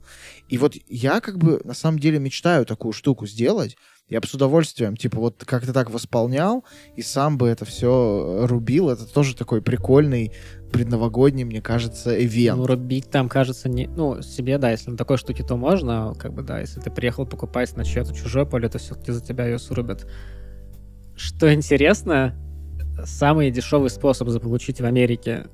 [0.49, 3.75] И вот я как бы на самом деле мечтаю такую штуку сделать.
[4.09, 6.63] Я бы с удовольствием, типа, вот как ты так восполнял,
[6.95, 8.89] и сам бы это все рубил.
[8.89, 10.31] Это тоже такой прикольный
[10.71, 12.57] предновогодний, мне кажется, эвент.
[12.57, 13.87] Ну, рубить там, кажется, не...
[13.87, 17.25] Ну, себе, да, если на такой штуке, то можно, как бы, да, если ты приехал
[17.25, 20.07] покупать на чье-то чужое поле, то все-таки за тебя ее срубят.
[21.17, 22.33] Что интересно,
[23.05, 25.47] самый дешевый способ заполучить в Америке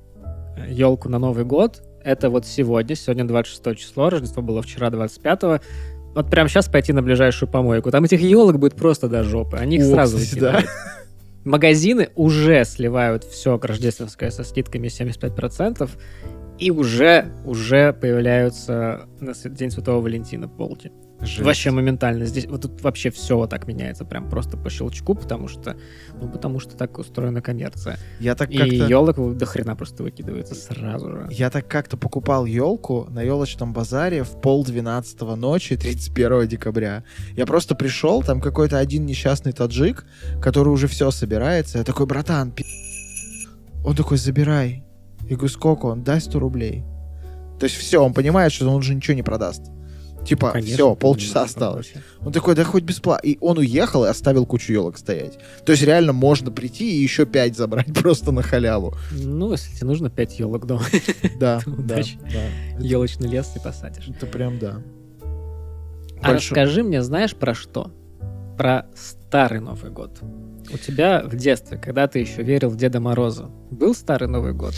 [0.68, 5.60] елку на Новый год, это вот сегодня, сегодня 26 число, Рождество было вчера 25
[6.14, 7.90] вот прямо сейчас пойти на ближайшую помойку.
[7.90, 9.56] Там этих елок будет просто до жопы.
[9.56, 10.52] Они их О, сразу кстати, да.
[10.52, 10.70] выкидывают.
[11.44, 15.90] Магазины уже сливают все рождественское со скидками 75%,
[16.58, 20.92] и уже, уже появляются на День Святого Валентина полки.
[21.20, 21.40] Жесть.
[21.40, 22.26] Вообще моментально.
[22.26, 25.76] Здесь вот тут вообще все вот так меняется, прям просто по щелчку, потому что,
[26.20, 27.98] ну, потому что так устроена коммерция.
[28.20, 31.28] Я так И елок до хрена просто выкидывается сразу же.
[31.30, 37.04] Я так как-то покупал елку на елочном базаре в пол двенадцатого ночи 31 декабря.
[37.32, 40.04] Я просто пришел, там какой-то один несчастный таджик,
[40.42, 41.78] который уже все собирается.
[41.78, 42.64] Я такой, братан, пи***».
[43.84, 44.84] Он такой, забирай.
[45.28, 45.86] Я говорю, сколько?
[45.86, 46.84] Он дай 100 рублей.
[47.58, 49.62] То есть все, он понимает, что он уже ничего не продаст.
[50.24, 51.92] Типа, Конечно, все, полчаса ну, осталось.
[52.20, 53.26] Он такой, да хоть бесплатно.
[53.26, 55.38] И он уехал и оставил кучу елок стоять.
[55.64, 58.94] То есть реально можно прийти и еще пять забрать просто на халяву.
[59.10, 60.84] Ну, если тебе нужно 5 елок дома,
[61.38, 62.78] Да, да, да.
[62.78, 64.08] елочный лес ты посадишь.
[64.08, 64.82] Это прям да.
[66.22, 67.90] А расскажи мне, знаешь, про что?
[68.56, 70.20] Про старый Новый год.
[70.72, 74.74] У тебя в детстве, когда ты еще верил в Деда Мороза, был старый Новый год?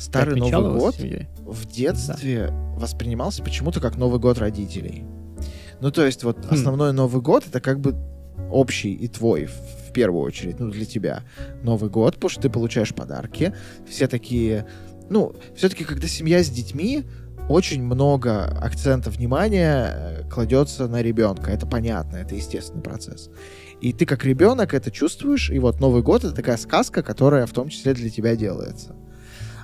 [0.00, 5.04] Старый Новый год в детстве воспринимался почему-то как Новый год родителей.
[5.80, 6.54] Ну, то есть вот Хм.
[6.54, 7.94] основной Новый год это как бы
[8.50, 11.24] общий и твой в в первую очередь, ну, для тебя
[11.62, 13.52] Новый год, потому что ты получаешь подарки.
[13.88, 14.66] Все такие...
[15.10, 17.02] Ну, все-таки, когда семья с детьми,
[17.48, 21.50] очень много акцента внимания э, кладется на ребенка.
[21.50, 23.28] Это понятно, это естественный процесс.
[23.80, 27.52] И ты как ребенок это чувствуешь, и вот Новый год это такая сказка, которая в
[27.52, 28.94] том числе для тебя делается.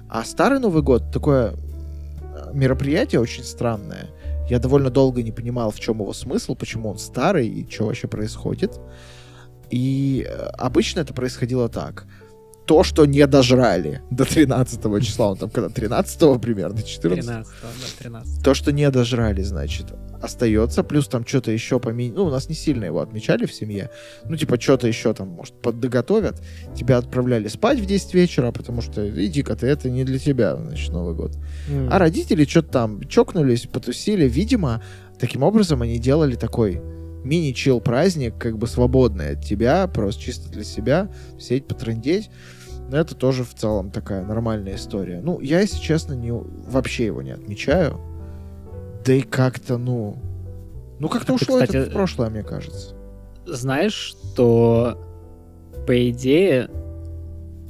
[0.09, 4.09] А старый Новый год такое э, мероприятие очень странное.
[4.49, 8.07] Я довольно долго не понимал, в чем его смысл, почему он старый и что вообще
[8.07, 8.81] происходит.
[9.71, 12.07] И э, обычно это происходило так.
[12.67, 17.87] То, что не дожрали до 13 числа, он там когда 13 примерно, 14 13 да,
[17.99, 19.87] 13 то, что не дожрали, значит,
[20.27, 20.85] остается.
[20.85, 22.15] Плюс там что-то еще поменять.
[22.15, 23.91] Ну, у нас не сильно его отмечали в семье.
[24.29, 26.41] Ну, типа, что-то еще там, может, поддоготовят.
[26.77, 30.93] Тебя отправляли спать в 10 вечера, потому что иди-ка ты, это не для тебя, значит,
[30.93, 31.37] Новый год.
[31.69, 31.89] М.
[31.91, 34.29] А родители что-то там чокнулись, потусили.
[34.29, 34.83] Видимо,
[35.19, 36.81] таким образом они делали такой
[37.25, 42.31] мини-чил праздник, как бы свободный от тебя, просто чисто для себя, сидеть, потрындеть.
[42.89, 45.21] Но это тоже в целом такая нормальная история.
[45.21, 48.01] Ну, я, если честно, не, вообще его не отмечаю.
[49.07, 50.17] Да и как-то, ну...
[50.99, 52.95] Ну, как-то А ты, ушло кстати, это в прошлое, мне кажется.
[53.47, 55.01] Знаешь, что
[55.87, 56.69] по идее,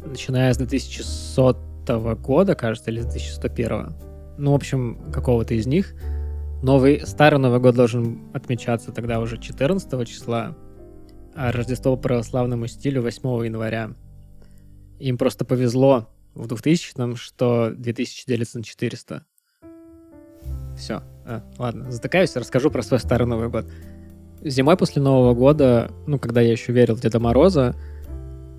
[0.05, 3.93] начиная с 2100 года, кажется, или с 2101,
[4.39, 5.95] ну, в общем, какого-то из них,
[6.63, 10.57] новый, старый Новый год должен отмечаться тогда уже 14 числа,
[11.35, 13.91] а Рождество по православному стилю 8 января.
[14.99, 19.27] Им просто повезло в 2000-м, что 2000 делится на 400.
[20.79, 21.03] Все.
[21.59, 23.67] Ладно, затыкаюсь, расскажу про свой старый Новый год.
[24.43, 27.75] Зимой после Нового года, ну, когда я еще верил в Деда Мороза,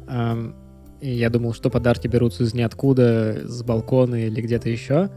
[0.08, 0.56] эм,
[1.00, 5.10] и я думал, что подарки берутся из ниоткуда, с балкона или где-то еще,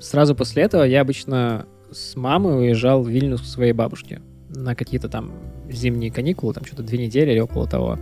[0.00, 5.08] сразу после этого я обычно с мамой уезжал в Вильнюс к своей бабушке на какие-то
[5.08, 5.32] там
[5.68, 7.98] зимние каникулы, там что-то две недели или около того.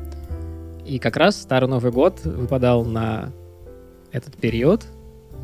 [0.86, 3.32] И как раз Старый Новый год выпадал на
[4.12, 4.86] этот период,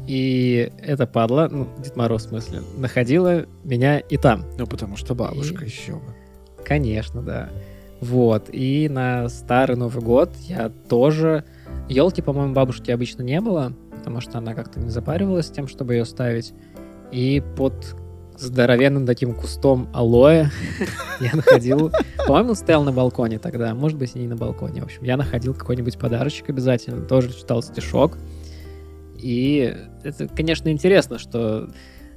[0.06, 4.44] и эта падла, ну, Дед Мороз в смысле, находила меня и там.
[4.58, 6.14] Ну, потому что бабушка еще бы.
[6.64, 7.50] Конечно, да.
[8.00, 8.48] Вот.
[8.52, 11.44] И на Старый Новый год я тоже...
[11.88, 16.04] Елки, по-моему, бабушки обычно не было, потому что она как-то не запаривалась тем, чтобы ее
[16.04, 16.54] ставить.
[17.10, 17.96] И под
[18.38, 20.48] здоровенным таким кустом алоэ
[21.20, 21.90] я находил...
[22.26, 24.82] По-моему, он стоял на балконе тогда, может быть, и не на балконе.
[24.82, 28.16] В общем, я находил какой-нибудь подарочек обязательно, тоже читал стишок.
[29.22, 31.68] И это, конечно, интересно, что,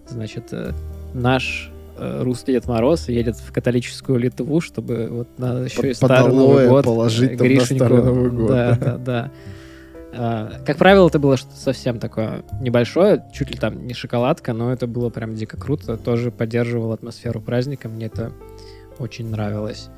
[0.07, 0.71] значит, э,
[1.13, 5.93] наш э, русский Дед Мороз едет в католическую Литву, чтобы вот на еще Под- и
[5.93, 8.85] Старый Новый год положить э, там на Гришеньку- Новый год, Да, да.
[8.85, 9.31] да, да.
[10.15, 14.71] А, Как правило, это было что-то совсем такое небольшое, чуть ли там не шоколадка, но
[14.71, 15.97] это было прям дико круто.
[15.97, 18.31] Тоже поддерживал атмосферу праздника, мне это
[18.99, 19.89] очень нравилось.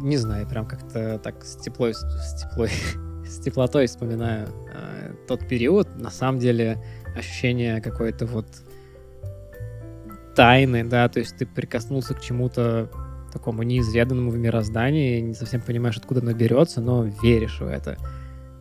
[0.00, 2.70] Не знаю, прям как-то так с теплой, с теплой,
[3.26, 5.88] с теплотой вспоминаю э, тот период.
[5.96, 6.82] На самом деле
[7.16, 8.46] ощущение какой-то вот
[10.34, 12.90] тайны, да, то есть ты прикоснулся к чему-то
[13.32, 17.96] такому неизведанному в мироздании, не совсем понимаешь, откуда оно берется, но веришь в это.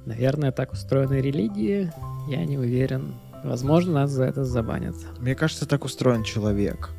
[0.05, 1.91] Наверное, так устроены религии,
[2.27, 3.13] я не уверен.
[3.43, 4.95] Возможно, нас за это забанят.
[5.19, 6.91] Мне кажется, так устроен человек.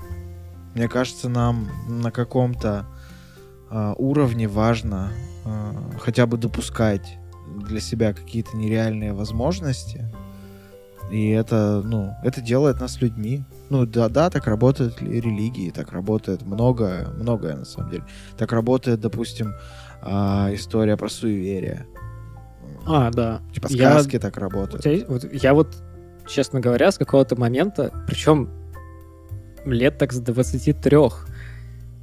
[0.75, 2.87] Мне кажется, нам на каком-то
[3.71, 5.11] э, уровне важно
[5.45, 7.19] э, хотя бы допускать
[7.55, 10.09] для себя какие-то нереальные возможности.
[11.11, 13.45] И это, ну, это делает нас людьми.
[13.71, 18.05] Ну, да, да, так работают религии, так работает многое, многое на самом деле.
[18.39, 19.53] Так работает, допустим,
[20.03, 21.87] э, история про суеверие.
[22.87, 23.43] А, да.
[23.53, 24.21] Типа сказки я...
[24.21, 24.83] так работают.
[24.83, 25.77] Тебя, вот, я вот,
[26.27, 28.51] честно говоря, с какого-то момента, причем
[29.65, 30.97] лет так с 23,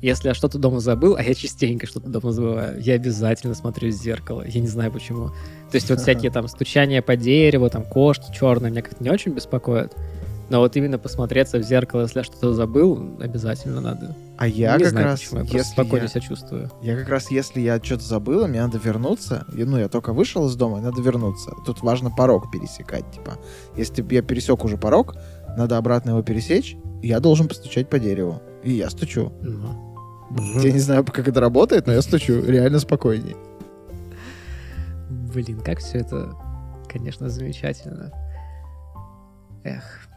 [0.02, 3.91] если я что-то дома забыл, а я частенько что-то дома забываю, я обязательно смотрю в
[3.91, 4.43] зеркало.
[4.47, 5.30] Я не знаю почему.
[5.70, 9.32] То есть вот всякие там стучания по дереву, там кошки черные меня как-то не очень
[9.34, 9.95] беспокоят.
[10.49, 14.18] Но вот именно посмотреться в зеркало, если я что-то забыл, обязательно надо.
[14.38, 16.72] А я не как знаю, раз, почему, я если спокойно я, себя чувствую.
[16.82, 19.45] я как раз, если я что-то забыл, мне надо вернуться.
[19.56, 21.52] И, ну, я только вышел из дома, надо вернуться.
[21.66, 23.38] Тут важно порог пересекать, типа.
[23.78, 25.16] Если я пересек уже порог,
[25.56, 28.41] надо обратно его пересечь, я должен постучать по дереву.
[28.62, 29.32] И я стучу.
[30.38, 33.36] Я не знаю, как это работает, но я стучу реально спокойнее.
[35.34, 36.34] Блин, как все это,
[36.88, 38.11] конечно, замечательно.
[39.63, 40.07] Эх.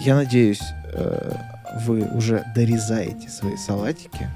[0.00, 0.62] Я надеюсь,
[0.92, 1.32] э,
[1.80, 4.28] вы уже дорезаете свои салатики.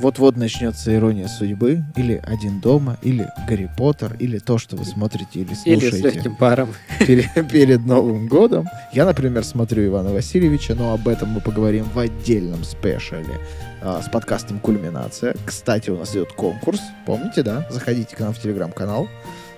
[0.00, 5.40] Вот-вот начнется ирония судьбы, или Один дома, или Гарри Поттер, или то, что вы смотрите
[5.40, 6.68] или Или с слушаете легким паром.
[7.06, 8.68] перед, перед Новым годом.
[8.92, 13.40] Я, например, смотрю Ивана Васильевича, но об этом мы поговорим в отдельном спешале
[13.82, 15.34] а, с подкастом «Кульминация».
[15.44, 17.66] Кстати, у нас идет конкурс, помните, да?
[17.70, 19.08] Заходите к нам в телеграм-канал,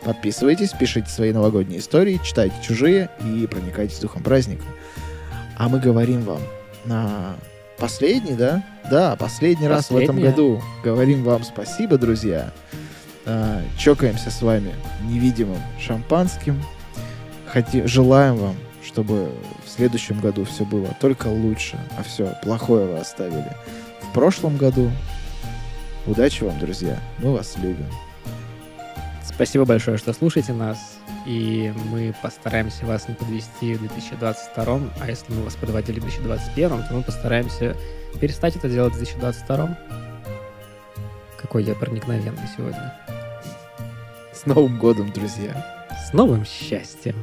[0.05, 4.65] подписывайтесь, пишите свои новогодние истории, читайте чужие и проникайтесь духом праздника.
[5.59, 6.41] А мы говорим вам
[6.87, 7.37] на
[7.81, 8.63] последний, да?
[8.91, 12.53] Да, последний раз в этом году говорим вам спасибо, друзья.
[13.27, 14.75] А, чокаемся с вами
[15.05, 16.63] невидимым шампанским.
[17.53, 19.33] Хоти- желаем вам, чтобы
[19.65, 23.57] в следующем году все было только лучше, а все плохое вы оставили
[24.03, 24.91] в прошлом году.
[26.07, 26.99] Удачи вам, друзья.
[27.19, 27.87] Мы вас любим.
[29.25, 30.79] Спасибо большое, что слушаете нас.
[31.27, 36.71] И мы постараемся вас не подвести в 2022, а если мы вас подводили в 2021,
[36.71, 37.77] то мы постараемся
[38.21, 39.79] перестать это делать в 2022.
[41.37, 42.95] Какой я проникновенный сегодня.
[44.33, 45.89] С Новым годом, друзья!
[46.09, 47.17] С новым счастьем!